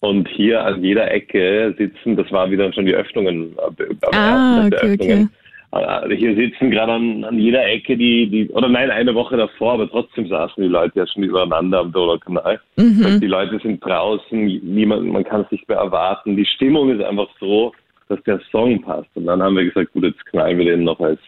und 0.04 0.28
hier 0.28 0.64
an 0.64 0.82
jeder 0.82 1.10
Ecke 1.10 1.74
sitzen, 1.78 2.16
das 2.16 2.30
war 2.30 2.50
wieder 2.50 2.72
schon 2.72 2.86
die 2.86 2.94
Öffnungen, 2.94 3.56
äh, 3.78 3.84
Ah, 4.12 4.66
okay, 4.66 4.76
okay. 4.76 4.92
Öffnungen. 4.92 5.30
Äh, 5.72 6.14
Hier 6.16 6.36
sitzen 6.36 6.70
gerade 6.70 6.92
an, 6.92 7.24
an 7.24 7.38
jeder 7.38 7.66
Ecke 7.66 7.96
die, 7.96 8.28
die, 8.28 8.48
oder 8.50 8.68
nein, 8.68 8.90
eine 8.90 9.14
Woche 9.14 9.36
davor, 9.36 9.72
aber 9.74 9.90
trotzdem 9.90 10.28
saßen 10.28 10.62
die 10.62 10.68
Leute 10.68 11.00
ja 11.00 11.06
schon 11.06 11.24
übereinander 11.24 11.80
am 11.80 11.92
Donaukanal. 11.92 12.60
Mhm. 12.76 13.20
Die 13.20 13.26
Leute 13.26 13.58
sind 13.60 13.84
draußen, 13.84 14.44
niemand, 14.62 15.06
man 15.06 15.24
kann 15.24 15.40
es 15.40 15.50
nicht 15.50 15.68
mehr 15.68 15.78
erwarten. 15.78 16.36
Die 16.36 16.46
Stimmung 16.46 16.90
ist 16.90 17.02
einfach 17.02 17.28
so, 17.40 17.72
dass 18.08 18.22
der 18.24 18.40
Song 18.52 18.80
passt. 18.82 19.08
Und 19.14 19.26
dann 19.26 19.42
haben 19.42 19.56
wir 19.56 19.64
gesagt, 19.64 19.92
gut, 19.92 20.04
jetzt 20.04 20.24
knallen 20.26 20.58
wir 20.58 20.66
den 20.66 20.84
noch 20.84 21.00
als, 21.00 21.20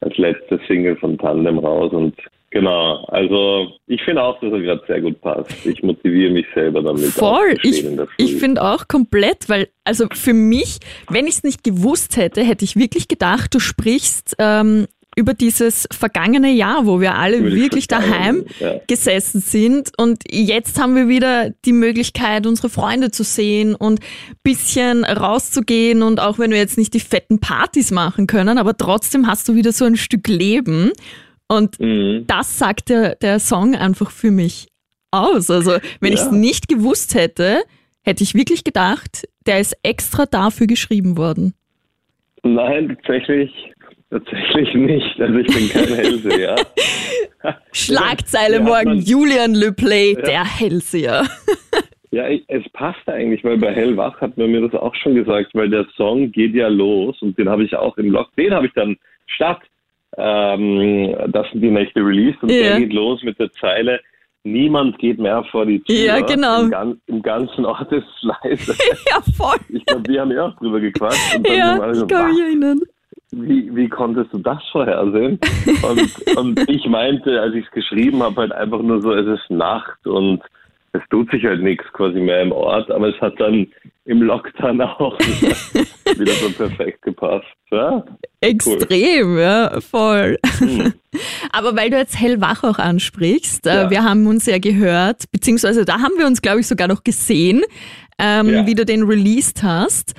als 0.00 0.16
letzte 0.18 0.60
Single 0.66 0.96
von 0.96 1.18
Tandem 1.18 1.58
raus. 1.58 1.92
Und 1.92 2.14
genau, 2.50 3.04
also 3.06 3.68
ich 3.86 4.02
finde 4.02 4.22
auch, 4.22 4.38
dass 4.40 4.52
er 4.52 4.60
gerade 4.60 4.82
sehr 4.86 5.00
gut 5.00 5.20
passt. 5.20 5.66
Ich 5.66 5.82
motiviere 5.82 6.32
mich 6.32 6.46
selber 6.54 6.82
damit. 6.82 7.04
Voll. 7.06 7.56
Ich, 7.62 7.84
ich 8.18 8.36
finde 8.36 8.62
auch 8.62 8.88
komplett, 8.88 9.48
weil, 9.48 9.68
also 9.84 10.06
für 10.12 10.34
mich, 10.34 10.78
wenn 11.10 11.26
ich 11.26 11.36
es 11.36 11.44
nicht 11.44 11.64
gewusst 11.64 12.16
hätte, 12.16 12.42
hätte 12.42 12.64
ich 12.64 12.76
wirklich 12.76 13.08
gedacht, 13.08 13.54
du 13.54 13.58
sprichst 13.58 14.36
ähm, 14.38 14.86
über 15.16 15.32
dieses 15.32 15.88
vergangene 15.90 16.52
Jahr, 16.52 16.84
wo 16.86 17.00
wir 17.00 17.14
alle 17.14 17.42
wirklich 17.42 17.88
daheim 17.88 18.44
ja. 18.60 18.80
gesessen 18.86 19.40
sind. 19.40 19.90
Und 19.96 20.22
jetzt 20.30 20.78
haben 20.78 20.94
wir 20.94 21.08
wieder 21.08 21.50
die 21.64 21.72
Möglichkeit, 21.72 22.46
unsere 22.46 22.68
Freunde 22.68 23.10
zu 23.10 23.24
sehen 23.24 23.74
und 23.74 24.00
bisschen 24.42 25.04
rauszugehen. 25.04 26.02
Und 26.02 26.20
auch 26.20 26.38
wenn 26.38 26.50
wir 26.50 26.58
jetzt 26.58 26.76
nicht 26.76 26.92
die 26.92 27.00
fetten 27.00 27.40
Partys 27.40 27.90
machen 27.90 28.26
können, 28.26 28.58
aber 28.58 28.76
trotzdem 28.76 29.26
hast 29.26 29.48
du 29.48 29.54
wieder 29.54 29.72
so 29.72 29.86
ein 29.86 29.96
Stück 29.96 30.28
Leben. 30.28 30.92
Und 31.48 31.80
mhm. 31.80 32.24
das 32.26 32.58
sagt 32.58 32.90
der, 32.90 33.14
der 33.14 33.40
Song 33.40 33.74
einfach 33.74 34.10
für 34.10 34.30
mich 34.30 34.68
aus. 35.10 35.50
Also, 35.50 35.78
wenn 36.00 36.12
ja. 36.12 36.18
ich 36.18 36.20
es 36.20 36.30
nicht 36.30 36.68
gewusst 36.68 37.14
hätte, 37.14 37.62
hätte 38.02 38.22
ich 38.22 38.34
wirklich 38.34 38.64
gedacht, 38.64 39.26
der 39.46 39.60
ist 39.60 39.76
extra 39.82 40.26
dafür 40.26 40.66
geschrieben 40.66 41.16
worden. 41.16 41.54
Nein, 42.42 42.88
tatsächlich, 42.88 43.50
tatsächlich 44.10 44.74
nicht. 44.74 45.20
Also 45.20 45.38
ich 45.38 45.46
bin 45.46 45.68
kein 45.68 45.94
Hellseher. 45.94 46.56
Schlagzeile 47.72 48.60
morgen, 48.60 49.00
Julian 49.00 49.54
Le 49.54 49.72
Play, 49.72 50.14
ja. 50.14 50.22
der 50.22 50.44
Hellseher. 50.44 51.26
ja, 52.10 52.28
es 52.48 52.68
passt 52.72 53.08
eigentlich, 53.08 53.44
weil 53.44 53.58
bei 53.58 53.72
Hellwach 53.72 54.20
hat 54.20 54.36
man 54.36 54.50
mir 54.50 54.62
das 54.68 54.80
auch 54.80 54.94
schon 54.96 55.14
gesagt, 55.14 55.54
weil 55.54 55.68
der 55.68 55.86
Song 55.96 56.32
geht 56.32 56.54
ja 56.54 56.68
los 56.68 57.20
und 57.22 57.38
den 57.38 57.48
habe 57.48 57.64
ich 57.64 57.74
auch 57.76 57.96
im 57.98 58.10
Blog, 58.10 58.28
den 58.36 58.52
habe 58.52 58.66
ich 58.66 58.72
dann 58.74 58.96
statt 59.26 59.60
ähm, 60.16 61.14
das 61.28 61.46
sind 61.50 61.60
die 61.60 61.70
Nächte 61.70 62.00
released 62.00 62.42
und 62.42 62.50
ja. 62.50 62.62
der 62.62 62.80
geht 62.80 62.92
los 62.92 63.22
mit 63.22 63.38
der 63.38 63.52
Zeile 63.52 64.00
Niemand 64.46 64.96
geht 65.00 65.18
mehr 65.18 65.42
vor 65.50 65.66
die 65.66 65.82
Tür. 65.82 65.96
Ja, 65.96 66.20
genau. 66.20 66.62
Im, 66.62 66.70
Gan 66.70 67.00
im 67.06 67.20
ganzen 67.20 67.64
Ort 67.64 67.90
ist 67.90 68.04
es 68.04 68.22
leise. 68.22 68.76
ja, 69.10 69.20
voll. 69.36 69.56
Ich 69.70 69.84
glaube, 69.84 70.08
wir 70.08 70.20
haben 70.20 70.30
ja 70.30 70.46
auch 70.46 70.56
drüber 70.58 70.78
gequatscht. 70.78 71.40
ja, 71.48 71.90
ich 71.90 72.06
kann 72.06 72.30
mich 72.30 72.40
erinnern. 72.44 72.80
Wie, 73.32 73.74
wie 73.74 73.88
konntest 73.88 74.32
du 74.32 74.38
das 74.38 74.62
vorhersehen? 74.70 75.38
und, 75.82 76.36
und 76.36 76.70
ich 76.70 76.86
meinte, 76.86 77.40
als 77.40 77.54
ich 77.54 77.64
es 77.64 77.70
geschrieben 77.72 78.22
habe, 78.22 78.42
halt 78.42 78.52
einfach 78.52 78.82
nur 78.82 79.02
so, 79.02 79.12
es 79.12 79.26
ist 79.26 79.50
Nacht 79.50 80.06
und 80.06 80.42
es 80.92 81.02
tut 81.10 81.30
sich 81.30 81.44
halt 81.44 81.62
nichts 81.62 81.84
quasi 81.92 82.20
mehr 82.20 82.42
im 82.42 82.52
Ort, 82.52 82.90
aber 82.90 83.08
es 83.08 83.20
hat 83.20 83.38
dann 83.38 83.66
im 84.06 84.22
Lockdown 84.22 84.80
auch 84.80 85.18
wieder, 85.18 86.18
wieder 86.18 86.32
so 86.32 86.50
perfekt 86.50 87.02
gepasst. 87.02 87.46
Ja? 87.70 88.04
Extrem, 88.40 89.34
cool. 89.34 89.40
ja, 89.40 89.80
voll. 89.80 90.38
Mhm. 90.60 90.94
Aber 91.52 91.76
weil 91.76 91.90
du 91.90 91.96
jetzt 91.96 92.20
hellwach 92.20 92.62
auch 92.62 92.78
ansprichst, 92.78 93.66
äh, 93.66 93.74
ja. 93.74 93.90
wir 93.90 94.04
haben 94.04 94.26
uns 94.26 94.46
ja 94.46 94.58
gehört, 94.58 95.24
beziehungsweise 95.32 95.84
da 95.84 95.94
haben 95.94 96.16
wir 96.18 96.26
uns, 96.26 96.42
glaube 96.42 96.60
ich, 96.60 96.66
sogar 96.66 96.86
noch 96.86 97.02
gesehen, 97.02 97.62
ähm, 98.18 98.48
ja. 98.48 98.66
wie 98.66 98.74
du 98.74 98.84
den 98.84 99.02
released 99.02 99.62
hast. 99.62 100.14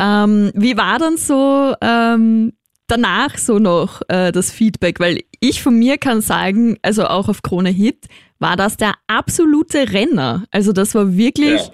Ähm, 0.00 0.50
wie 0.54 0.76
war 0.76 0.98
dann 0.98 1.16
so 1.16 1.74
ähm, 1.80 2.52
danach 2.86 3.36
so 3.36 3.58
noch 3.58 4.02
äh, 4.08 4.32
das 4.32 4.52
Feedback? 4.52 5.00
Weil 5.00 5.20
ich 5.40 5.62
von 5.62 5.78
mir 5.78 5.98
kann 5.98 6.20
sagen, 6.20 6.78
also 6.82 7.04
auch 7.06 7.28
auf 7.28 7.42
Krone 7.42 7.70
Hit, 7.70 8.06
war 8.38 8.56
das 8.56 8.76
der 8.76 8.94
absolute 9.06 9.92
Renner. 9.92 10.44
Also 10.50 10.72
das 10.72 10.94
war 10.94 11.16
wirklich, 11.16 11.60
ja. 11.60 11.72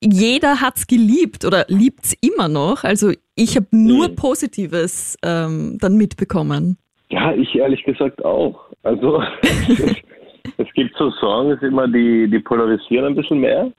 jeder 0.00 0.60
hat's 0.60 0.86
geliebt 0.86 1.44
oder 1.44 1.64
liebt's 1.68 2.14
immer 2.20 2.48
noch. 2.48 2.84
Also 2.84 3.12
ich 3.34 3.56
habe 3.56 3.66
nur 3.70 4.08
mhm. 4.08 4.16
Positives 4.16 5.16
ähm, 5.22 5.78
dann 5.80 5.96
mitbekommen. 5.96 6.76
Ja, 7.10 7.32
ich 7.32 7.54
ehrlich 7.54 7.82
gesagt 7.84 8.24
auch. 8.24 8.66
Also 8.82 9.22
es, 10.56 10.66
gibt 10.74 10.96
so 10.98 11.10
Songs 11.12 11.62
immer, 11.62 11.88
die, 11.88 12.28
die 12.30 12.38
polarisieren 12.38 13.06
ein 13.06 13.14
bisschen 13.14 13.40
mehr. 13.40 13.72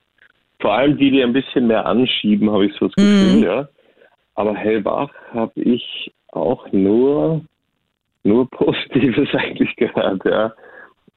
Vor 0.59 0.73
allem 0.73 0.97
die, 0.97 1.11
die 1.11 1.23
ein 1.23 1.33
bisschen 1.33 1.67
mehr 1.67 1.85
anschieben, 1.85 2.51
habe 2.51 2.65
ich 2.65 2.73
so 2.73 2.87
das 2.87 2.95
Gefühl, 2.95 3.39
mm. 3.39 3.43
ja. 3.43 3.69
Aber 4.35 4.55
Hellbach 4.55 5.09
habe 5.33 5.59
ich 5.61 6.11
auch 6.31 6.71
nur, 6.71 7.41
nur 8.23 8.49
Positives 8.51 9.29
eigentlich 9.33 9.75
gehört, 9.75 10.23
ja. 10.25 10.53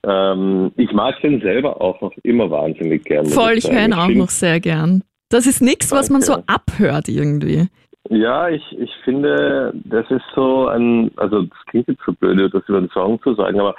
Ähm, 0.04 0.72
ich 0.76 0.92
mag 0.92 1.20
den 1.20 1.40
selber 1.40 1.80
auch 1.80 2.00
noch 2.00 2.12
immer 2.22 2.50
wahnsinnig 2.50 3.04
gern. 3.04 3.26
Voll, 3.26 3.52
ich, 3.52 3.70
höre 3.70 3.84
ihn 3.84 3.92
auch 3.92 4.08
noch 4.08 4.30
sehr 4.30 4.58
gern. 4.58 5.04
Das 5.28 5.46
ist 5.46 5.62
nichts, 5.62 5.92
was 5.92 6.10
man 6.10 6.20
so 6.20 6.42
abhört 6.46 7.08
irgendwie. 7.08 7.68
Ja, 8.10 8.48
ich, 8.48 8.62
ich 8.78 8.90
finde, 9.04 9.72
das 9.84 10.10
ist 10.10 10.24
so 10.34 10.66
ein, 10.66 11.10
also 11.16 11.42
das 11.42 11.58
klingt 11.66 11.88
jetzt 11.88 12.02
so 12.04 12.12
blöd, 12.12 12.52
das 12.52 12.68
über 12.68 12.78
einen 12.78 12.90
Song 12.90 13.20
zu 13.22 13.34
sagen, 13.34 13.60
aber 13.60 13.74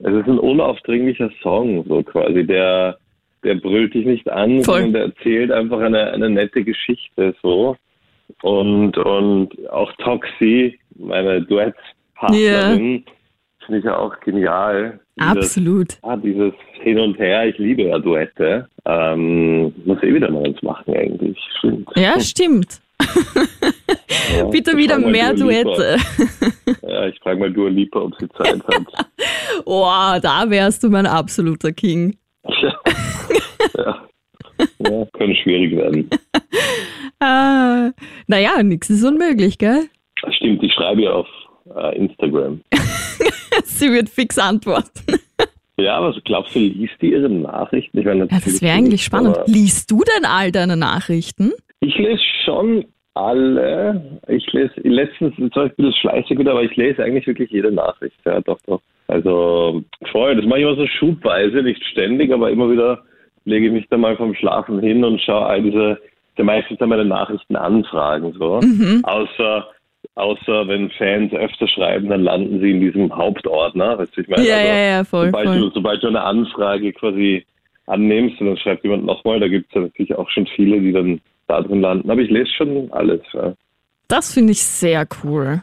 es 0.00 0.12
ist 0.12 0.26
ein 0.26 0.38
unaufdringlicher 0.38 1.30
Song, 1.42 1.84
so 1.88 2.02
quasi, 2.02 2.44
der, 2.44 2.98
der 3.44 3.54
brüllt 3.56 3.94
dich 3.94 4.06
nicht 4.06 4.28
an, 4.30 4.62
Voll. 4.62 4.82
sondern 4.82 4.92
der 4.92 5.02
erzählt 5.02 5.52
einfach 5.52 5.80
eine, 5.80 6.12
eine 6.12 6.30
nette 6.30 6.64
Geschichte, 6.64 7.34
so. 7.42 7.76
Und, 8.42 8.98
und 8.98 9.70
auch 9.70 9.92
Toxi, 9.98 10.78
meine 10.96 11.42
Duettpartnerin, 11.42 13.04
yeah 13.04 13.14
finde 13.68 13.80
ich 13.80 13.84
ja 13.84 13.98
auch 13.98 14.18
genial. 14.20 14.98
Dieses, 15.20 15.36
Absolut. 15.36 15.98
Ah, 16.00 16.16
dieses 16.16 16.54
Hin 16.80 16.98
und 16.98 17.18
Her, 17.18 17.48
ich 17.48 17.58
liebe 17.58 17.82
ja 17.82 17.98
Duette. 17.98 18.66
Ähm, 18.86 19.74
muss 19.84 20.02
eh 20.02 20.14
wieder 20.14 20.30
mal 20.30 20.46
eins 20.46 20.62
machen 20.62 20.94
eigentlich. 20.94 21.38
Stimmt. 21.58 21.86
Ja, 21.94 22.18
stimmt. 22.20 22.80
ja, 24.34 24.44
Bitte 24.50 24.74
wieder 24.74 24.98
mehr 24.98 25.34
Duette. 25.34 25.98
ja, 26.82 27.08
ich 27.08 27.18
frage 27.20 27.40
mal 27.40 27.52
Dua 27.52 27.68
Lipa, 27.68 28.00
ob 28.00 28.14
sie 28.18 28.28
Zeit 28.30 28.66
hat. 28.66 29.06
oh, 29.66 29.84
da 30.22 30.44
wärst 30.48 30.82
du 30.82 30.88
mein 30.88 31.06
absoluter 31.06 31.72
King. 31.72 32.16
Ja. 32.62 32.80
ja. 33.76 34.08
ja, 34.78 35.06
könnte 35.12 35.36
schwierig 35.42 35.76
werden. 35.76 36.08
ah, 37.20 37.90
naja, 38.26 38.62
nichts 38.62 38.90
ist 38.90 39.04
unmöglich, 39.04 39.58
gell? 39.58 39.88
Stimmt, 40.30 40.62
ich 40.62 40.72
schreibe 40.72 41.02
ja 41.02 41.12
auf 41.12 41.28
äh, 41.76 41.96
Instagram. 41.96 42.60
Sie 43.64 43.92
wird 43.92 44.08
fix 44.08 44.38
antworten. 44.38 45.18
Ja, 45.80 45.98
aber 45.98 46.12
glaubst 46.24 46.56
du, 46.56 46.58
liest 46.58 47.00
die 47.00 47.12
ihre 47.12 47.28
Nachrichten? 47.28 47.98
Ich 47.98 48.04
meine, 48.04 48.26
ja, 48.28 48.40
das 48.44 48.60
wäre 48.60 48.76
eigentlich 48.76 49.04
spannend. 49.04 49.38
Liest 49.46 49.88
du 49.92 50.02
denn 50.02 50.24
all 50.24 50.50
deine 50.50 50.76
Nachrichten? 50.76 51.52
Ich 51.78 51.96
lese 51.96 52.20
schon 52.44 52.84
alle. 53.14 54.20
Ich 54.26 54.52
lese 54.52 54.72
letztens 54.82 55.36
zwar 55.52 55.66
ein 55.66 55.72
bisschen 55.76 55.92
fleißig 56.00 56.36
wieder, 56.36 56.50
aber 56.50 56.64
ich 56.64 56.74
lese 56.74 57.04
eigentlich 57.04 57.28
wirklich 57.28 57.52
jede 57.52 57.70
Nachricht. 57.70 58.16
Ja, 58.24 58.40
doch, 58.40 58.58
doch. 58.66 58.80
Also 59.08 59.82
voll. 60.12 60.36
Das 60.36 60.44
mache 60.44 60.60
ich 60.60 60.64
immer 60.64 60.76
so 60.76 60.86
schubweise, 60.86 61.62
nicht 61.62 61.82
ständig, 61.84 62.32
aber 62.32 62.50
immer 62.50 62.70
wieder 62.70 63.02
lege 63.44 63.66
ich 63.66 63.72
mich 63.72 63.88
dann 63.88 64.00
mal 64.00 64.16
vom 64.16 64.34
Schlafen 64.34 64.80
hin 64.80 65.02
und 65.04 65.20
schaue 65.20 65.46
all 65.46 65.62
diese, 65.62 65.98
der 66.36 66.44
meistens 66.44 66.78
dann 66.78 66.90
meine 66.90 67.04
Nachrichten 67.04 67.56
anfragen 67.56 68.34
so. 68.38 68.60
Mhm. 68.60 69.00
Außer 69.04 69.66
Außer 70.14 70.66
wenn 70.66 70.90
Fans 70.90 71.32
öfter 71.32 71.68
schreiben, 71.68 72.08
dann 72.08 72.24
landen 72.24 72.60
sie 72.60 72.72
in 72.72 72.80
diesem 72.80 73.14
Hauptordner. 73.14 73.98
Weißt 73.98 74.16
du, 74.16 74.22
ich 74.22 74.28
meine, 74.28 74.46
ja, 74.46 74.56
also, 74.56 74.68
ja, 74.68 74.76
ja, 74.76 75.04
voll, 75.04 75.26
sobald, 75.26 75.48
voll. 75.48 75.60
Du, 75.60 75.70
sobald 75.70 76.02
du 76.02 76.08
eine 76.08 76.22
Anfrage 76.22 76.92
quasi 76.92 77.46
annimmst 77.86 78.40
und 78.40 78.48
dann 78.48 78.56
schreibt 78.56 78.82
jemand 78.82 79.04
nochmal, 79.04 79.38
da 79.38 79.46
gibt 79.46 79.68
es 79.68 79.74
ja 79.74 79.82
natürlich 79.82 80.14
auch 80.16 80.28
schon 80.30 80.46
viele, 80.56 80.80
die 80.80 80.92
dann 80.92 81.20
da 81.46 81.62
drin 81.62 81.80
landen. 81.80 82.10
Aber 82.10 82.20
ich 82.20 82.30
lese 82.30 82.50
schon 82.56 82.90
alles. 82.90 83.20
Ja. 83.32 83.54
Das 84.08 84.34
finde 84.34 84.52
ich 84.52 84.62
sehr 84.62 85.06
cool. 85.22 85.62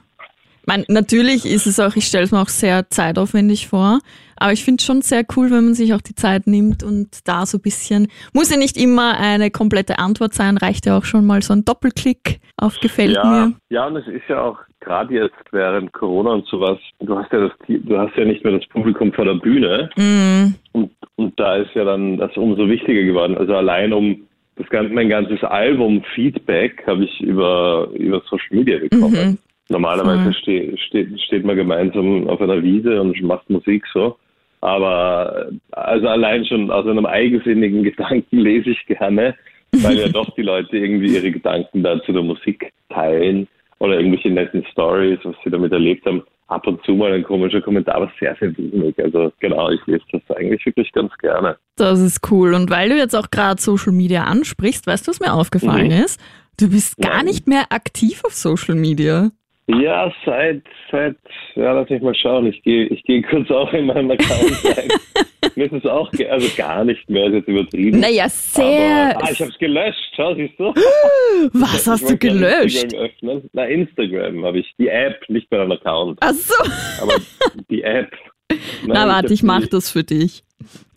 Meine, 0.67 0.85
natürlich 0.87 1.45
ist 1.45 1.67
es 1.67 1.79
auch, 1.79 1.95
ich 1.95 2.05
stelle 2.05 2.23
es 2.23 2.31
mir 2.31 2.41
auch 2.41 2.49
sehr 2.49 2.89
zeitaufwendig 2.89 3.67
vor, 3.67 3.99
aber 4.37 4.51
ich 4.51 4.63
finde 4.63 4.81
es 4.81 4.85
schon 4.85 5.01
sehr 5.01 5.23
cool, 5.35 5.51
wenn 5.51 5.65
man 5.65 5.73
sich 5.73 5.93
auch 5.93 6.01
die 6.01 6.15
Zeit 6.15 6.47
nimmt 6.47 6.83
und 6.83 7.27
da 7.27 7.45
so 7.45 7.57
ein 7.57 7.61
bisschen, 7.61 8.07
muss 8.33 8.51
ja 8.51 8.57
nicht 8.57 8.77
immer 8.77 9.17
eine 9.19 9.51
komplette 9.51 9.99
Antwort 9.99 10.33
sein, 10.33 10.57
reicht 10.57 10.85
ja 10.85 10.97
auch 10.97 11.05
schon 11.05 11.25
mal 11.25 11.41
so 11.41 11.53
ein 11.53 11.65
Doppelklick 11.65 12.39
auf 12.57 12.79
Gefällt 12.79 13.15
ja, 13.15 13.25
mir. 13.25 13.53
Ja, 13.69 13.87
und 13.87 13.97
es 13.97 14.07
ist 14.07 14.27
ja 14.27 14.41
auch 14.41 14.57
gerade 14.81 15.13
jetzt 15.13 15.35
während 15.51 15.93
Corona 15.93 16.31
und 16.31 16.45
sowas, 16.47 16.77
du 16.99 17.17
hast 17.17 17.31
ja 17.31 17.47
das, 17.47 17.51
du 17.67 17.97
hast 17.97 18.15
ja 18.15 18.25
nicht 18.25 18.43
mehr 18.43 18.53
das 18.57 18.67
Publikum 18.67 19.11
vor 19.13 19.25
der 19.25 19.35
Bühne 19.35 19.89
mm. 19.95 20.53
und, 20.73 20.91
und 21.15 21.39
da 21.39 21.55
ist 21.55 21.73
ja 21.73 21.83
dann 21.83 22.17
das 22.17 22.35
umso 22.37 22.67
wichtiger 22.67 23.03
geworden. 23.03 23.37
Also 23.37 23.55
allein 23.55 23.93
um 23.93 24.27
das 24.57 24.69
ganze, 24.69 24.93
mein 24.93 25.09
ganzes 25.09 25.43
Album 25.43 26.03
Feedback 26.13 26.83
habe 26.87 27.03
ich 27.03 27.21
über, 27.21 27.89
über 27.93 28.21
Social 28.29 28.57
Media 28.57 28.77
bekommen. 28.79 29.31
Mhm. 29.31 29.37
Normalerweise 29.69 30.31
ste 30.33 30.77
steht, 30.77 31.19
steht 31.21 31.43
man 31.43 31.55
gemeinsam 31.55 32.27
auf 32.27 32.39
einer 32.39 32.61
Wiese 32.61 33.01
und 33.01 33.19
macht 33.23 33.49
Musik 33.49 33.83
so. 33.93 34.17
Aber 34.61 35.47
also 35.71 36.07
allein 36.07 36.45
schon 36.45 36.71
aus 36.71 36.87
einem 36.87 37.05
eigensinnigen 37.05 37.83
Gedanken 37.83 38.37
lese 38.37 38.71
ich 38.71 38.85
gerne, 38.85 39.35
weil 39.71 39.97
ja 39.97 40.07
doch 40.07 40.29
die 40.35 40.43
Leute 40.43 40.77
irgendwie 40.77 41.15
ihre 41.15 41.31
Gedanken 41.31 41.83
da 41.83 42.01
zu 42.03 42.13
der 42.13 42.23
Musik 42.23 42.71
teilen 42.89 43.47
oder 43.79 43.97
irgendwelche 43.97 44.29
netten 44.29 44.65
Stories, 44.71 45.19
was 45.23 45.35
sie 45.43 45.49
damit 45.49 45.71
erlebt 45.71 46.05
haben. 46.05 46.23
Ab 46.47 46.67
und 46.67 46.83
zu 46.85 46.93
mal 46.93 47.11
ein 47.11 47.23
komischer 47.23 47.59
Kommentar, 47.59 47.95
aber 47.95 48.11
sehr, 48.19 48.35
sehr 48.39 48.55
wenig. 48.55 48.95
Also 49.03 49.31
genau, 49.39 49.71
ich 49.71 49.81
lese 49.87 50.03
das 50.11 50.37
eigentlich 50.37 50.63
wirklich 50.63 50.91
ganz 50.91 51.11
gerne. 51.17 51.57
Das 51.75 51.99
ist 51.99 52.31
cool. 52.31 52.53
Und 52.53 52.69
weil 52.69 52.89
du 52.89 52.95
jetzt 52.95 53.15
auch 53.15 53.31
gerade 53.31 53.59
Social 53.59 53.91
Media 53.91 54.25
ansprichst, 54.25 54.85
weißt 54.85 55.07
du, 55.07 55.09
was 55.09 55.19
mir 55.19 55.33
aufgefallen 55.33 55.87
mhm. 55.87 56.03
ist? 56.03 56.21
Du 56.59 56.69
bist 56.69 56.97
gar 56.97 57.17
Nein. 57.17 57.25
nicht 57.25 57.47
mehr 57.47 57.65
aktiv 57.71 58.21
auf 58.23 58.33
Social 58.33 58.75
Media. 58.75 59.31
Ja, 59.67 60.13
seit, 60.23 60.61
seit, 60.91 61.15
ja, 61.55 61.71
lass 61.73 61.89
mich 61.89 62.01
mal 62.01 62.13
schauen. 62.13 62.45
Ich 62.45 62.61
gehe 62.61 62.85
ich 62.85 63.03
geh 63.03 63.21
kurz 63.23 63.49
auch 63.49 63.73
in 63.73 63.87
meinem 63.87 64.11
Account 64.11 64.63
rein. 64.77 64.89
Mir 65.55 65.65
ist 65.65 65.73
es 65.73 65.85
auch, 65.85 66.11
also 66.29 66.47
gar 66.57 66.83
nicht 66.83 67.09
mehr, 67.09 67.27
ist 67.27 67.33
jetzt 67.33 67.47
übertrieben. 67.47 67.99
Naja, 67.99 68.27
sehr. 68.29 69.15
Aber, 69.15 69.25
ah, 69.25 69.29
ich 69.31 69.39
habe 69.39 69.51
es 69.51 69.57
gelöscht, 69.57 70.13
schau, 70.15 70.35
siehst 70.35 70.59
du? 70.59 70.65
Was 71.53 71.81
Ich 71.81 71.87
hast 71.87 72.09
du 72.09 72.17
gelöscht? 72.17 72.83
Instagram 72.83 73.05
öffnen. 73.05 73.49
Na, 73.53 73.65
Instagram 73.65 74.45
habe 74.45 74.59
ich. 74.59 74.75
Die 74.77 74.87
App, 74.87 75.21
nicht 75.29 75.49
meinen 75.49 75.71
Account, 75.71 76.19
Ach 76.21 76.33
so. 76.33 76.53
aber 77.01 77.15
die 77.69 77.81
App. 77.83 78.11
Na, 78.85 79.07
warte, 79.07 79.33
ich 79.33 79.43
mach 79.43 79.65
das 79.67 79.89
für 79.89 80.03
dich. 80.03 80.43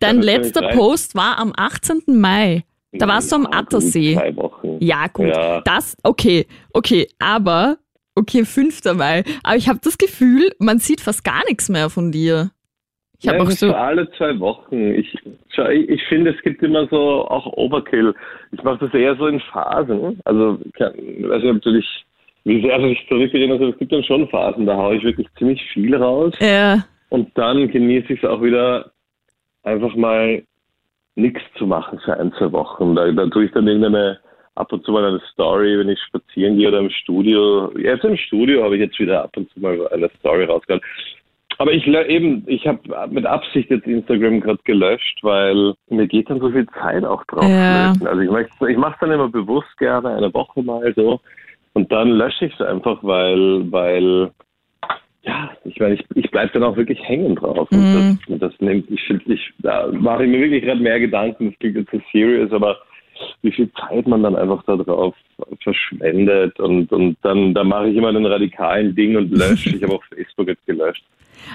Dein 0.00 0.20
letzter 0.20 0.68
ich. 0.70 0.76
Post 0.76 1.14
war 1.14 1.38
am 1.38 1.52
18. 1.56 2.02
Mai. 2.08 2.64
Da 2.92 3.06
warst 3.06 3.30
du 3.32 3.36
am 3.36 3.46
Attersee. 3.46 4.14
Zwei 4.14 4.34
Wochen. 4.36 4.76
Ja, 4.80 5.06
gut. 5.08 5.28
Ja. 5.28 5.60
Das, 5.62 5.96
okay, 6.02 6.46
okay, 6.72 7.06
aber, 7.18 7.78
okay, 8.18 8.44
5. 8.44 8.80
Mai. 8.94 9.24
Aber 9.42 9.56
ich 9.56 9.68
habe 9.68 9.80
das 9.82 9.98
Gefühl, 9.98 10.50
man 10.58 10.78
sieht 10.78 11.00
fast 11.00 11.24
gar 11.24 11.42
nichts 11.48 11.68
mehr 11.68 11.90
von 11.90 12.12
dir. 12.12 12.50
Ich 13.20 13.26
habe 13.26 13.38
ja, 13.38 13.44
auch 13.44 13.50
so. 13.50 13.74
alle 13.74 14.08
zwei 14.12 14.38
Wochen. 14.38 14.94
Ich, 14.94 15.12
ich, 15.14 15.88
ich 15.88 16.02
finde, 16.04 16.30
es 16.30 16.42
gibt 16.42 16.62
immer 16.62 16.86
so 16.86 17.26
auch 17.26 17.46
Overkill. 17.54 18.14
Ich 18.52 18.62
mache 18.62 18.86
das 18.86 18.94
eher 18.94 19.16
so 19.16 19.26
in 19.26 19.40
Phasen. 19.40 20.20
Also, 20.24 20.60
kann, 20.74 20.92
weiß 20.94 21.42
nicht, 21.42 21.56
ob 21.56 21.62
du 21.62 21.72
dich, 21.72 22.04
wie 22.44 22.62
sehr 22.62 22.78
du 22.78 22.88
dich 22.88 23.04
zurückerinnerst, 23.08 23.60
aber 23.60 23.72
es 23.72 23.78
gibt 23.78 23.92
dann 23.92 24.04
schon 24.04 24.28
Phasen, 24.28 24.66
da 24.66 24.76
haue 24.76 24.96
ich 24.96 25.02
wirklich 25.02 25.26
ziemlich 25.36 25.60
viel 25.72 25.96
raus. 25.96 26.32
Ja, 26.40 26.84
Und 27.08 27.36
dann 27.36 27.68
genieße 27.68 28.12
ich 28.12 28.22
es 28.22 28.28
auch 28.28 28.40
wieder, 28.40 28.92
einfach 29.64 29.96
mal 29.96 30.42
nichts 31.16 31.42
zu 31.56 31.66
machen 31.66 31.98
für 32.04 32.16
ein, 32.16 32.32
zwei 32.38 32.52
Wochen. 32.52 32.94
Da, 32.94 33.10
da 33.10 33.26
tue 33.26 33.46
ich 33.46 33.52
dann 33.52 33.66
irgendeine, 33.66 34.20
ab 34.58 34.72
und 34.72 34.84
zu 34.84 34.92
mal 34.92 35.04
eine 35.04 35.20
Story, 35.32 35.78
wenn 35.78 35.88
ich 35.88 36.00
spazieren 36.00 36.56
gehe 36.58 36.68
oder 36.68 36.80
im 36.80 36.90
Studio. 36.90 37.70
Jetzt 37.78 38.04
im 38.04 38.16
Studio 38.16 38.64
habe 38.64 38.74
ich 38.76 38.80
jetzt 38.82 38.98
wieder 38.98 39.24
ab 39.24 39.36
und 39.36 39.50
zu 39.50 39.60
mal 39.60 39.86
eine 39.88 40.10
Story 40.18 40.44
rausgehauen. 40.44 40.82
Aber 41.60 41.72
ich 41.72 41.86
eben, 41.86 42.44
ich 42.46 42.66
habe 42.66 42.80
mit 43.10 43.26
Absicht 43.26 43.70
jetzt 43.70 43.86
Instagram 43.86 44.40
gerade 44.40 44.60
gelöscht, 44.64 45.18
weil 45.22 45.74
mir 45.88 46.06
geht 46.06 46.30
dann 46.30 46.40
so 46.40 46.50
viel 46.50 46.66
Zeit 46.80 47.04
auch 47.04 47.24
drauf. 47.24 47.50
Ja. 47.50 47.94
Also 48.04 48.20
ich, 48.20 48.30
möchte- 48.30 48.70
ich 48.70 48.76
mache 48.76 48.94
es 48.94 49.00
dann 49.00 49.10
immer 49.10 49.28
bewusst 49.28 49.76
gerne, 49.78 50.10
eine 50.10 50.32
Woche 50.34 50.62
mal 50.62 50.92
so. 50.94 51.20
Und 51.72 51.90
dann 51.90 52.10
lösche 52.10 52.46
ich 52.46 52.54
es 52.54 52.60
einfach, 52.60 52.98
weil, 53.02 53.70
weil 53.72 54.30
ja, 55.22 55.50
ich 55.64 55.78
meine, 55.80 55.94
ich, 55.94 56.04
ich 56.14 56.30
bleibe 56.30 56.52
dann 56.52 56.62
auch 56.62 56.76
wirklich 56.76 57.02
hängen 57.02 57.34
drauf. 57.34 57.68
Und 57.72 57.92
Mhm. 57.92 58.18
das, 58.28 58.50
das 58.50 58.60
nimmt, 58.60 58.88
ich 58.90 59.10
ich, 59.26 59.52
da 59.58 59.88
mache 59.92 60.24
ich 60.24 60.30
mir 60.30 60.40
wirklich 60.40 60.62
gerade 60.64 60.80
mehr 60.80 61.00
Gedanken, 61.00 61.50
das 61.50 61.58
klingt 61.58 61.76
jetzt 61.76 61.90
so 61.90 62.00
serious, 62.12 62.52
aber 62.52 62.78
wie 63.42 63.52
viel 63.52 63.70
Zeit 63.72 64.06
man 64.06 64.22
dann 64.22 64.36
einfach 64.36 64.62
da 64.64 64.76
drauf 64.76 65.14
verschwendet 65.62 66.58
und, 66.60 66.90
und 66.92 67.16
dann, 67.22 67.54
da 67.54 67.64
mache 67.64 67.88
ich 67.88 67.96
immer 67.96 68.12
den 68.12 68.26
radikalen 68.26 68.94
Ding 68.94 69.16
und 69.16 69.30
lösche. 69.30 69.70
ich 69.70 69.82
habe 69.82 69.94
auch 69.94 70.04
Facebook 70.14 70.48
jetzt 70.48 70.64
gelöscht. 70.66 71.04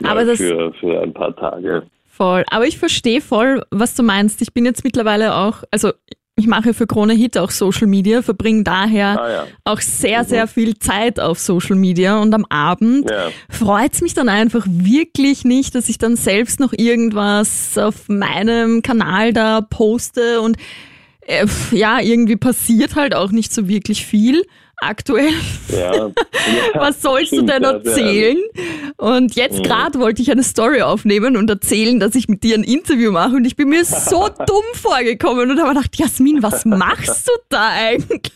Aber 0.03 0.24
Ja, 0.24 0.36
für, 0.36 0.74
für 0.79 1.01
ein 1.01 1.13
paar 1.13 1.36
Tage. 1.36 1.84
voll. 2.10 2.43
Aber 2.50 2.65
ich 2.65 2.77
verstehe 2.77 3.22
voll, 3.22 3.63
was 3.72 3.96
du 3.96 4.03
meinst. 4.03 4.41
Ich 4.41 4.53
bin 4.53 4.65
jetzt 4.65 4.84
mittlerweile 4.84 5.36
auch, 5.36 5.63
also 5.72 5.91
ich 6.36 6.48
mache 6.48 6.74
für 6.74 6.88
Krone 6.88 7.13
Hit 7.13 7.38
auch 7.38 7.51
Social 7.51 7.86
Media, 7.86 8.24
verbringe 8.24 8.63
daher 8.63 9.22
Ah 9.22 9.29
ja. 9.32 9.48
auch 9.65 9.79
sehr, 9.79 10.24
sehr 10.24 10.48
viel 10.48 10.79
Zeit 10.79 11.20
auf 11.20 11.38
Social 11.38 11.75
Media 11.75 12.20
und 12.20 12.34
am 12.34 12.46
Abend 12.50 13.08
Ja. 13.12 13.27
freut's 13.51 14.01
mich 14.01 14.15
dann 14.15 14.29
einfach 14.29 14.65
wirklich 14.67 15.43
nicht, 15.46 15.75
dass 15.75 15.89
ich 15.89 16.00
dann 16.00 16.15
selbst 16.15 16.60
noch 16.60 16.74
irgendwas 16.75 17.77
auf 17.77 18.10
meinem 18.10 18.82
Kanal 18.82 19.32
da 19.32 19.62
poste 19.62 20.41
und 20.41 20.58
äh, 21.25 21.46
ja, 21.72 22.00
irgendwie 22.00 22.36
passiert 22.36 22.96
halt 22.96 23.15
auch 23.15 23.32
nicht 23.32 23.53
so 23.53 23.68
wirklich 23.68 24.06
viel 24.06 24.44
aktuell. 24.77 25.32
Ja. 25.70 25.96
ja. 25.96 26.12
Was 26.74 27.01
sollst 27.01 27.32
du 27.32 27.38
stimmt, 27.38 27.50
denn 27.50 27.63
ja, 27.63 27.80
sehr 27.82 27.92
erzählen? 27.92 28.38
Und 28.98 29.36
jetzt 29.36 29.60
Mhm. 29.60 29.63
gerade 29.63 30.00
wollte 30.00 30.22
ich 30.22 30.30
eine 30.32 30.44
Story 30.44 30.82
aufnehmen 30.82 31.38
und 31.38 31.50
erzählen, 31.50 32.00
dass 32.00 32.15
ich 32.15 32.27
mit 32.27 32.44
dir 32.44 32.56
ein 32.56 32.63
Interview 32.63 33.12
mache 33.12 33.36
und 33.36 33.46
ich 33.46 33.56
bin 33.56 33.70
mir 33.70 33.86
so 33.86 34.27
dumm 34.46 34.63
vorgekommen 34.74 35.51
und 35.51 35.60
habe 35.62 35.74
gedacht, 35.74 35.96
Jasmin, 35.98 36.44
was 36.44 36.65
machst 36.65 37.27
du 37.27 37.32
da 37.50 37.70
eigentlich? 37.70 38.34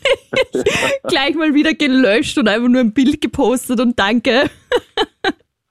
Gleich 1.08 1.34
mal 1.34 1.52
wieder 1.54 1.74
gelöscht 1.74 2.38
und 2.38 2.48
einfach 2.48 2.68
nur 2.68 2.80
ein 2.80 2.92
Bild 2.92 3.20
gepostet 3.20 3.80
und 3.80 3.98
danke. 3.98 4.48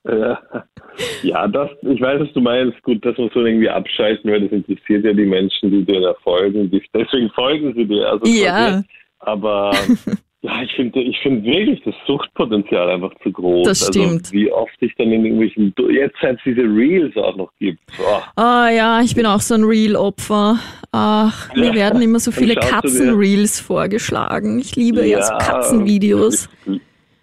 Ja. 1.22 1.48
das, 1.48 1.70
ich 1.84 2.02
weiß, 2.02 2.22
was 2.22 2.34
du 2.34 2.42
meinst. 2.42 2.82
Gut, 2.84 3.06
das 3.06 3.18
muss 3.18 3.34
man 3.36 3.46
irgendwie 3.46 3.70
abschalten, 3.70 4.32
weil 4.32 4.42
das 4.42 4.52
interessiert 4.52 5.06
ja 5.06 5.14
die 5.14 5.26
Menschen, 5.26 5.70
die 5.72 5.84
dir 5.84 6.02
da 6.02 6.14
folgen. 6.24 6.72
Deswegen 6.94 7.30
folgen 7.32 7.74
sie 7.76 7.86
dir. 7.86 8.10
Also 8.10 8.26
Ja. 8.26 8.82
Aber 9.20 9.72
ja, 10.42 10.62
ich 10.64 10.72
finde 10.74 11.00
ich 11.02 11.18
finde 11.20 11.44
wirklich 11.44 11.82
das 11.84 11.94
Suchtpotenzial 12.08 12.90
einfach 12.90 13.12
zu 13.24 13.32
groß. 13.32 13.68
Das 13.68 13.88
stimmt. 13.88 14.26
Also, 14.26 14.32
wie 14.34 14.52
oft 14.52 14.74
ich 14.80 14.94
dann 14.98 15.12
in 15.12 15.24
irgendwelchen, 15.26 15.74
jetzt 15.92 16.16
seit 16.22 16.38
es 16.38 16.42
diese 16.46 16.62
Reels 16.62 17.16
auch 17.18 17.36
noch 17.36 17.52
gibt. 17.60 17.80
Boah. 17.98 18.24
Ah 18.36 18.70
ja, 18.70 19.02
ich 19.02 19.16
bin 19.16 19.26
auch 19.26 19.42
so 19.42 19.54
ein 19.56 19.64
Reel-Opfer. 19.64 20.58
Ach, 20.92 21.56
mir 21.56 21.66
Ja. 21.68 21.74
werden 21.76 22.02
immer 22.02 22.20
so 22.20 22.32
viele 22.32 22.56
Katzen-Reels 22.56 23.60
vorgeschlagen. 23.60 24.60
Ich 24.60 24.76
liebe 24.76 25.06
ja, 25.06 25.22
so. 25.22 25.34
Katzenvideos. 25.38 26.50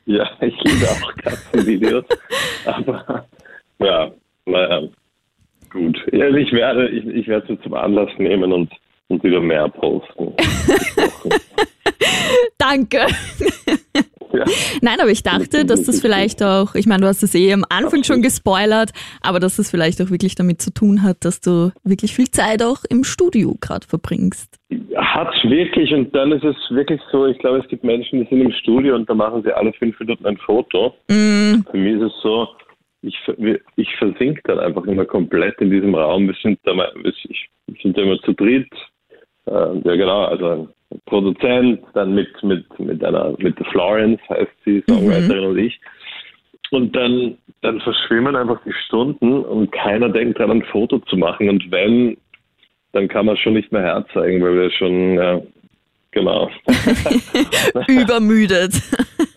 Ja, 0.07 0.31
ich 0.41 0.55
liebe 0.63 0.87
auch 0.87 1.15
Katzenvideos. 1.17 2.05
aber 2.67 3.27
ja, 3.79 4.11
naja, 4.47 4.83
gut. 5.71 5.99
Ich 6.09 6.53
werde 6.53 6.89
ich, 6.89 7.07
ich 7.07 7.27
werde 7.27 7.55
es 7.55 7.61
zum 7.63 7.75
Anlass 7.75 8.11
nehmen 8.19 8.53
und, 8.53 8.71
und 9.09 9.25
wieder 9.25 9.41
mehr 9.41 9.69
posten. 9.69 10.35
Danke. 12.59 13.07
Ja. 14.35 14.45
Nein, 14.83 14.97
aber 15.01 15.11
ich 15.11 15.23
dachte, 15.23 15.65
dass 15.65 15.85
das 15.85 16.01
vielleicht 16.01 16.43
auch, 16.43 16.75
ich 16.75 16.87
meine, 16.87 17.03
du 17.03 17.07
hast 17.09 17.23
es 17.23 17.35
eh 17.35 17.53
am 17.53 17.65
Anfang 17.69 18.05
schon 18.05 18.23
gespoilert, 18.23 18.91
aber 19.23 19.41
dass 19.41 19.57
das 19.57 19.71
vielleicht 19.71 20.01
auch 20.03 20.11
wirklich 20.11 20.35
damit 20.35 20.61
zu 20.61 20.73
tun 20.73 21.03
hat, 21.03 21.25
dass 21.25 21.41
du 21.41 21.73
wirklich 21.85 22.15
viel 22.15 22.31
Zeit 22.31 22.63
auch 22.63 22.85
im 22.89 23.05
Studio 23.05 23.57
gerade 23.61 23.87
verbringst. 23.87 24.59
Hat 24.97 25.33
wirklich, 25.45 25.93
und 25.93 26.15
dann 26.15 26.33
ist 26.33 26.45
es 26.45 26.57
wirklich 26.71 27.01
so, 27.13 27.27
ich 27.27 27.39
glaube, 27.39 27.59
es 27.59 27.69
gibt 27.69 27.85
Menschen, 27.85 28.21
die 28.21 28.29
sind 28.29 28.41
im 28.41 28.53
Studio 28.53 28.95
und 28.95 29.09
da 29.09 29.15
machen 29.15 29.43
sie 29.43 29.53
alle 29.53 29.73
fünf 29.75 29.99
Minuten 30.01 30.27
ein 30.27 30.37
Foto. 30.39 30.95
Mm, 31.09 31.63
Für 31.71 31.77
mich 31.77 31.95
ist 31.97 32.13
es 32.13 32.23
so, 32.23 32.49
ich, 33.03 33.19
ich 33.77 33.97
versink 33.97 34.41
dann 34.45 34.59
einfach 34.59 34.85
immer 34.85 35.05
komplett 35.05 35.61
in 35.61 35.71
diesem 35.71 35.95
Raum. 35.95 36.27
Wir 36.27 36.35
sind 36.43 36.59
da, 36.65 36.75
wir 36.75 37.13
sind 37.83 37.97
da 37.97 38.03
immer 38.03 38.19
zu 38.23 38.33
dritt. 38.33 38.73
Äh, 39.47 39.79
ja, 39.85 39.95
genau, 39.97 40.25
also 40.25 40.69
Produzent, 41.07 41.81
dann 41.95 42.15
mit, 42.15 42.31
mit, 42.43 42.79
mit 42.79 43.05
einer, 43.05 43.35
mit 43.39 43.57
Florence 43.71 44.21
heißt 44.29 44.53
sie, 44.65 44.83
Songwriterin 44.89 45.45
und 45.45 45.59
ich. 45.59 45.81
Und 46.71 46.95
dann, 46.97 47.39
dann 47.63 47.81
verschwimmen 47.81 48.37
einfach 48.37 48.61
die 48.65 48.73
Stunden 48.87 49.45
und 49.45 49.71
keiner 49.71 50.09
denkt 50.09 50.41
daran, 50.41 50.59
ein 50.59 50.65
Foto 50.65 50.99
zu 51.01 51.17
machen. 51.17 51.49
Und 51.49 51.71
wenn, 51.71 52.17
dann 52.93 53.09
kann 53.09 53.27
man 53.27 53.37
schon 53.37 53.55
nicht 53.55 53.71
mehr 53.71 53.83
herzeigen, 53.83 54.43
weil 54.43 54.57
wir 54.57 54.71
schon, 54.71 55.15
ja, 55.15 55.41
genau. 56.11 56.51
übermüdet. 57.89 58.75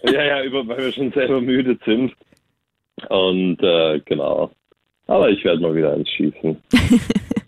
Ja, 0.03 0.23
ja, 0.23 0.43
über, 0.43 0.65
weil 0.65 0.77
wir 0.77 0.91
schon 0.93 1.11
selber 1.11 1.41
müde 1.41 1.77
sind. 1.83 2.13
Und 3.09 3.61
äh, 3.61 3.99
genau. 4.05 4.51
Aber 5.07 5.29
ich 5.29 5.43
werde 5.43 5.61
mal 5.61 5.75
wieder 5.75 5.91
eins 5.91 6.09
schießen. 6.11 6.55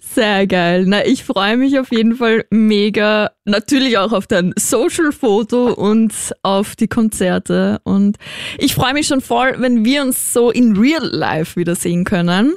Sehr 0.00 0.46
geil. 0.46 0.84
Na, 0.86 1.04
ich 1.06 1.24
freue 1.24 1.56
mich 1.56 1.78
auf 1.78 1.90
jeden 1.90 2.16
Fall 2.16 2.44
mega. 2.50 3.30
Natürlich 3.44 3.98
auch 3.98 4.12
auf 4.12 4.26
dein 4.26 4.52
Social-Foto 4.56 5.72
und 5.72 6.12
auf 6.42 6.76
die 6.76 6.88
Konzerte. 6.88 7.80
Und 7.84 8.16
ich 8.58 8.74
freue 8.74 8.94
mich 8.94 9.06
schon 9.06 9.20
voll, 9.20 9.54
wenn 9.58 9.84
wir 9.84 10.02
uns 10.02 10.32
so 10.32 10.50
in 10.50 10.76
Real 10.76 11.04
Life 11.04 11.58
wiedersehen 11.58 12.04
können. 12.04 12.54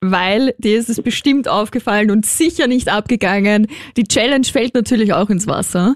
Weil 0.00 0.54
dir 0.58 0.78
ist 0.78 0.90
es 0.90 1.00
bestimmt 1.00 1.46
aufgefallen 1.48 2.10
und 2.10 2.26
sicher 2.26 2.66
nicht 2.66 2.88
abgegangen. 2.88 3.68
Die 3.96 4.04
Challenge 4.04 4.44
fällt 4.44 4.74
natürlich 4.74 5.12
auch 5.12 5.30
ins 5.30 5.46
Wasser. 5.46 5.94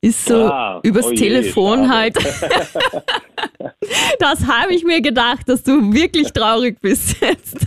Ist 0.00 0.26
so 0.26 0.44
Ah, 0.44 0.80
übers 0.84 1.06
oh 1.06 1.10
je, 1.12 1.16
Telefon 1.16 1.86
schade. 1.86 1.90
halt. 1.90 2.16
das 4.20 4.46
habe 4.46 4.74
ich 4.74 4.84
mir 4.84 5.00
gedacht, 5.00 5.48
dass 5.48 5.62
du 5.62 5.92
wirklich 5.92 6.32
traurig 6.32 6.80
bist 6.80 7.16
jetzt. 7.20 7.66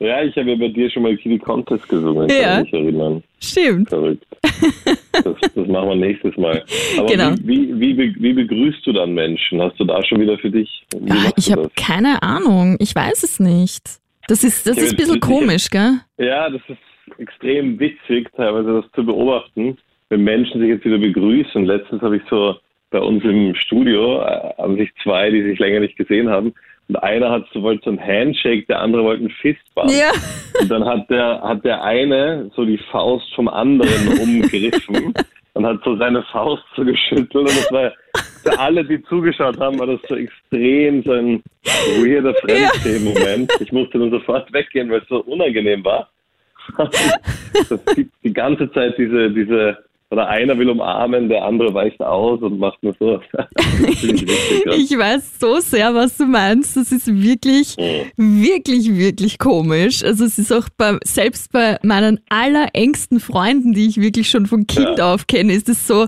Ja, 0.00 0.22
ich 0.22 0.34
habe 0.36 0.50
ja 0.50 0.56
bei 0.56 0.68
dir 0.68 0.90
schon 0.90 1.02
mal 1.02 1.14
Kitty 1.16 1.38
Contest 1.38 1.86
gesungen, 1.88 2.26
kann 2.26 2.36
Ja. 2.40 2.60
ich 2.62 2.72
mich 2.72 2.82
erinnern. 2.82 3.22
Stimmt. 3.38 3.90
Verrückt. 3.90 4.24
Das, 5.12 5.36
das 5.54 5.66
machen 5.68 5.88
wir 5.90 5.94
nächstes 5.96 6.36
Mal. 6.38 6.64
Aber 6.98 7.06
Genau. 7.06 7.34
wie, 7.42 7.78
wie, 7.78 7.96
wie, 7.98 8.14
wie 8.18 8.32
begrüßt 8.32 8.86
du 8.86 8.92
dann 8.92 9.12
Menschen? 9.12 9.60
Hast 9.60 9.78
du 9.78 9.84
da 9.84 10.02
schon 10.02 10.20
wieder 10.20 10.38
für 10.38 10.50
dich? 10.50 10.86
Ah, 10.94 10.98
machst 11.14 11.34
ich 11.36 11.52
habe 11.52 11.70
keine 11.76 12.22
Ahnung. 12.22 12.76
Ich 12.80 12.94
weiß 12.94 13.22
es 13.24 13.38
nicht. 13.40 13.82
Das 14.28 14.42
ist, 14.44 14.66
das 14.66 14.78
ist 14.78 14.92
ein 14.92 14.96
bisschen 14.96 15.20
komisch, 15.20 15.68
gell? 15.70 16.00
Ja, 16.18 16.48
das 16.48 16.62
ist 16.68 17.18
extrem 17.18 17.78
witzig, 17.78 18.28
teilweise 18.36 18.80
das 18.80 18.90
zu 18.92 19.04
beobachten, 19.04 19.76
wenn 20.08 20.22
Menschen 20.24 20.60
sich 20.60 20.70
jetzt 20.70 20.84
wieder 20.84 20.98
begrüßen. 20.98 21.64
Letztens 21.66 22.00
habe 22.00 22.16
ich 22.16 22.22
so 22.30 22.54
bei 22.90 23.00
uns 23.00 23.22
im 23.24 23.54
Studio, 23.54 24.22
äh, 24.22 24.54
haben 24.58 24.76
sich 24.76 24.90
zwei, 25.02 25.30
die 25.30 25.42
sich 25.42 25.58
länger 25.58 25.80
nicht 25.80 25.96
gesehen 25.96 26.28
haben, 26.30 26.54
und 26.90 26.96
einer 27.04 27.30
hat 27.30 27.46
so, 27.54 27.62
wollte 27.62 27.84
so 27.84 27.90
ein 27.90 28.04
Handshake, 28.04 28.66
der 28.66 28.80
andere 28.80 29.04
wollte 29.04 29.22
ein 29.22 29.30
Fistbump. 29.30 29.92
Ja. 29.92 30.10
Und 30.60 30.68
dann 30.68 30.84
hat 30.84 31.08
der, 31.08 31.40
hat 31.40 31.64
der 31.64 31.84
eine 31.84 32.50
so 32.56 32.64
die 32.64 32.80
Faust 32.90 33.32
vom 33.36 33.46
anderen 33.46 34.18
umgriffen 34.20 35.14
und 35.54 35.66
hat 35.66 35.78
so 35.84 35.96
seine 35.98 36.24
Faust 36.32 36.64
so 36.74 36.84
geschüttelt 36.84 37.32
und 37.32 37.46
das 37.46 37.70
war 37.70 37.92
für 38.42 38.58
alle, 38.58 38.84
die 38.84 39.00
zugeschaut 39.04 39.60
haben, 39.60 39.78
war 39.78 39.86
das 39.86 40.00
so 40.08 40.16
extrem 40.16 41.04
so 41.04 41.12
ein 41.12 41.44
weirder 42.02 42.34
Fremdschämen-Moment. 42.34 43.52
Ich 43.60 43.70
musste 43.70 44.00
dann 44.00 44.10
sofort 44.10 44.52
weggehen, 44.52 44.90
weil 44.90 45.02
es 45.02 45.08
so 45.08 45.20
unangenehm 45.20 45.84
war. 45.84 46.10
Es 47.52 47.94
gibt 47.94 48.12
die 48.24 48.32
ganze 48.32 48.70
Zeit 48.72 48.96
diese, 48.96 49.30
diese, 49.30 49.78
oder 50.10 50.28
einer 50.28 50.58
will 50.58 50.68
umarmen, 50.68 51.28
der 51.28 51.44
andere 51.44 51.72
weicht 51.72 52.00
aus 52.00 52.42
und 52.42 52.58
macht 52.58 52.82
nur 52.82 52.94
so. 52.98 53.20
Witzig, 53.78 54.28
ich 54.66 54.98
weiß 54.98 55.38
so 55.38 55.60
sehr, 55.60 55.94
was 55.94 56.16
du 56.16 56.26
meinst. 56.26 56.76
Das 56.76 56.90
ist 56.90 57.06
wirklich, 57.06 57.76
mhm. 57.76 58.42
wirklich, 58.42 58.96
wirklich 58.96 59.38
komisch. 59.38 60.02
Also 60.04 60.24
es 60.24 60.38
ist 60.38 60.52
auch 60.52 60.68
bei, 60.76 60.98
selbst 61.04 61.52
bei 61.52 61.78
meinen 61.82 62.20
allerengsten 62.28 63.20
Freunden, 63.20 63.72
die 63.72 63.86
ich 63.86 64.00
wirklich 64.00 64.28
schon 64.28 64.46
von 64.46 64.66
Kind 64.66 64.98
ja. 64.98 65.14
auf 65.14 65.28
kenne, 65.28 65.52
ist 65.52 65.68
es 65.68 65.86
so, 65.86 66.06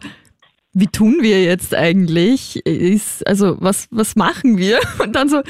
wie 0.74 0.88
tun 0.88 1.18
wir 1.20 1.42
jetzt 1.42 1.74
eigentlich? 1.74 2.56
Ist, 2.66 3.26
also, 3.26 3.56
was, 3.60 3.86
was 3.90 4.16
machen 4.16 4.58
wir? 4.58 4.80
Und 4.98 5.14
dann 5.14 5.28
so, 5.28 5.42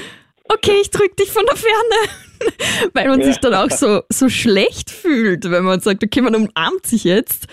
okay, 0.49 0.75
ich 0.81 0.91
drück 0.91 1.15
dich 1.17 1.31
von 1.31 1.45
der 1.45 1.55
Ferne. 1.55 2.89
Weil 2.93 3.07
man 3.07 3.21
ja. 3.21 3.27
sich 3.27 3.37
dann 3.37 3.53
auch 3.53 3.71
so, 3.71 4.01
so 4.09 4.29
schlecht 4.29 4.91
fühlt, 4.91 5.49
wenn 5.49 5.63
man 5.63 5.79
sagt, 5.79 6.03
okay, 6.03 6.21
man 6.21 6.35
umarmt 6.35 6.85
sich 6.85 7.05
jetzt. 7.05 7.47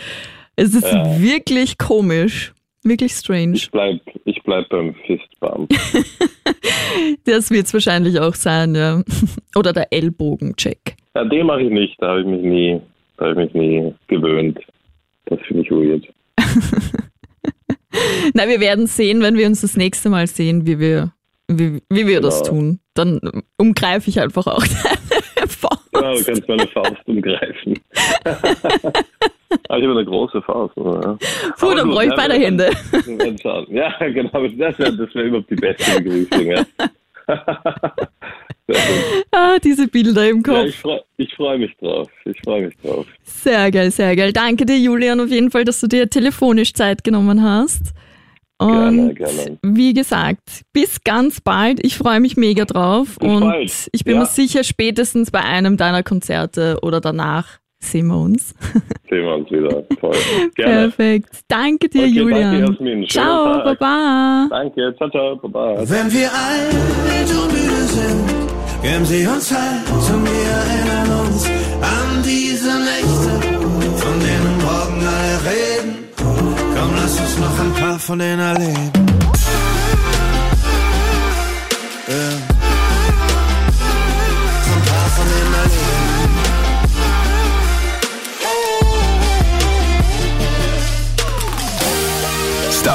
Es 0.60 0.74
ist 0.74 0.92
ja. 0.92 1.18
wirklich 1.18 1.78
komisch. 1.78 2.52
Wirklich 2.82 3.12
strange. 3.12 3.54
Ich 3.54 3.70
bleib, 3.70 4.00
ich 4.26 4.42
bleib 4.42 4.68
beim 4.68 4.94
Fistbump. 5.06 5.70
das 7.24 7.50
wird 7.50 7.64
es 7.64 7.72
wahrscheinlich 7.72 8.20
auch 8.20 8.34
sein, 8.34 8.74
ja. 8.74 9.02
Oder 9.56 9.72
der 9.72 9.90
Ellbogencheck. 9.90 10.96
Ja, 11.14 11.24
den 11.24 11.46
mache 11.46 11.62
ich 11.62 11.70
nicht. 11.70 11.96
Da 11.98 12.08
habe 12.08 12.20
ich 12.20 12.26
mich 12.26 12.42
nie, 12.42 12.78
da 13.16 13.30
habe 13.30 13.44
ich 13.44 13.54
mich 13.54 13.70
nie 13.70 13.94
gewöhnt. 14.08 14.58
Das 15.26 15.38
finde 15.48 15.62
ich 15.62 15.70
weird. 15.70 16.06
Na, 18.34 18.46
wir 18.46 18.60
werden 18.60 18.86
sehen, 18.86 19.22
wenn 19.22 19.38
wir 19.38 19.46
uns 19.46 19.62
das 19.62 19.78
nächste 19.78 20.10
Mal 20.10 20.26
sehen, 20.26 20.66
wie 20.66 20.78
wir, 20.78 21.14
wie, 21.48 21.80
wie 21.88 22.06
wir 22.06 22.16
genau. 22.16 22.20
das 22.20 22.42
tun. 22.42 22.80
Dann 22.92 23.18
umgreife 23.56 24.10
ich 24.10 24.20
einfach 24.20 24.46
auch 24.46 24.64
deine 24.66 25.48
Faust. 25.48 25.88
Ja, 25.94 26.12
du 26.12 26.22
kannst 26.22 26.46
meine 26.48 26.66
Faust 26.66 27.00
umgreifen. 27.06 27.78
Aber 29.68 29.78
ich 29.78 29.84
habe 29.84 29.98
eine 29.98 30.04
große 30.04 30.42
Faust. 30.42 30.76
Oder? 30.76 31.18
Puh, 31.58 31.74
dann 31.74 31.90
brauche 31.90 32.06
ich 32.06 32.14
beide 32.14 32.34
Hände. 32.34 32.70
Ja, 33.68 33.92
genau. 33.98 34.46
Das 34.46 34.78
wäre 34.78 34.98
wär 34.98 35.24
überhaupt 35.24 35.50
die 35.50 35.56
beste 35.56 36.00
Begrüßung. 36.00 36.46
Ja. 36.46 36.64
ah, 39.32 39.58
diese 39.62 39.88
Bilder 39.88 40.28
im 40.28 40.42
Kopf. 40.42 40.56
Ja, 40.56 40.64
ich 40.64 40.76
freue 40.76 41.02
freu 41.36 41.58
mich 41.58 41.76
drauf. 41.78 42.08
Ich 42.24 42.38
freue 42.44 42.66
mich 42.66 42.76
drauf. 42.82 43.06
Sehr 43.22 43.70
geil, 43.70 43.90
sehr 43.90 44.14
geil. 44.16 44.32
Danke 44.32 44.66
dir, 44.66 44.78
Julian, 44.78 45.20
auf 45.20 45.30
jeden 45.30 45.50
Fall, 45.50 45.64
dass 45.64 45.80
du 45.80 45.86
dir 45.86 46.08
telefonisch 46.08 46.74
Zeit 46.74 47.02
genommen 47.02 47.42
hast. 47.42 47.94
Und 48.58 48.68
gerne, 48.68 49.14
gerne. 49.14 49.58
wie 49.62 49.94
gesagt, 49.94 50.64
bis 50.74 51.02
ganz 51.02 51.40
bald. 51.40 51.82
Ich 51.82 51.96
freue 51.96 52.20
mich 52.20 52.36
mega 52.36 52.66
drauf. 52.66 53.16
Bis 53.18 53.28
und 53.28 53.40
bald. 53.40 53.88
ich 53.92 54.04
bin 54.04 54.16
ja. 54.16 54.20
mir 54.20 54.26
sicher, 54.26 54.64
spätestens 54.64 55.30
bei 55.30 55.40
einem 55.40 55.78
deiner 55.78 56.02
Konzerte 56.02 56.78
oder 56.82 57.00
danach 57.00 57.58
sehen 57.80 58.06
wir 58.08 58.18
uns. 58.18 58.54
Sehen 59.10 59.24
wir 59.24 59.34
uns 59.34 59.50
wieder. 59.50 59.82
Toll. 60.00 60.14
Gerne. 60.54 60.88
Perfekt. 60.88 61.30
Danke 61.48 61.88
dir, 61.88 62.02
okay, 62.02 62.10
Julian. 62.10 62.52
Danke, 62.52 62.72
Jasmin. 62.72 63.08
Ciao, 63.08 63.54
Tag. 63.54 63.78
Baba. 63.78 64.46
Danke, 64.50 64.94
ciao, 64.96 65.10
ciao, 65.10 65.36
Baba. 65.36 65.78
Wenn 65.80 66.12
wir 66.12 66.30
alt 66.32 67.30
und 67.30 67.52
müde 67.52 67.82
sind, 67.86 68.82
geben 68.82 69.04
sie 69.04 69.26
uns 69.26 69.52
halt 69.52 70.14
und 70.14 70.24
wir 70.24 70.50
erinnern 70.60 71.26
uns 71.26 71.46
an 71.46 72.22
diese 72.22 72.70
Nächte, 72.78 73.48
von 73.96 74.20
denen 74.20 74.56
morgen 74.62 75.02
alle 75.06 75.50
reden. 75.50 76.04
Komm, 76.16 76.90
lass 76.94 77.18
uns 77.18 77.38
noch 77.40 77.60
ein 77.64 77.72
paar 77.72 77.98
von 77.98 78.18
denen 78.18 78.38
erleben. 78.38 79.09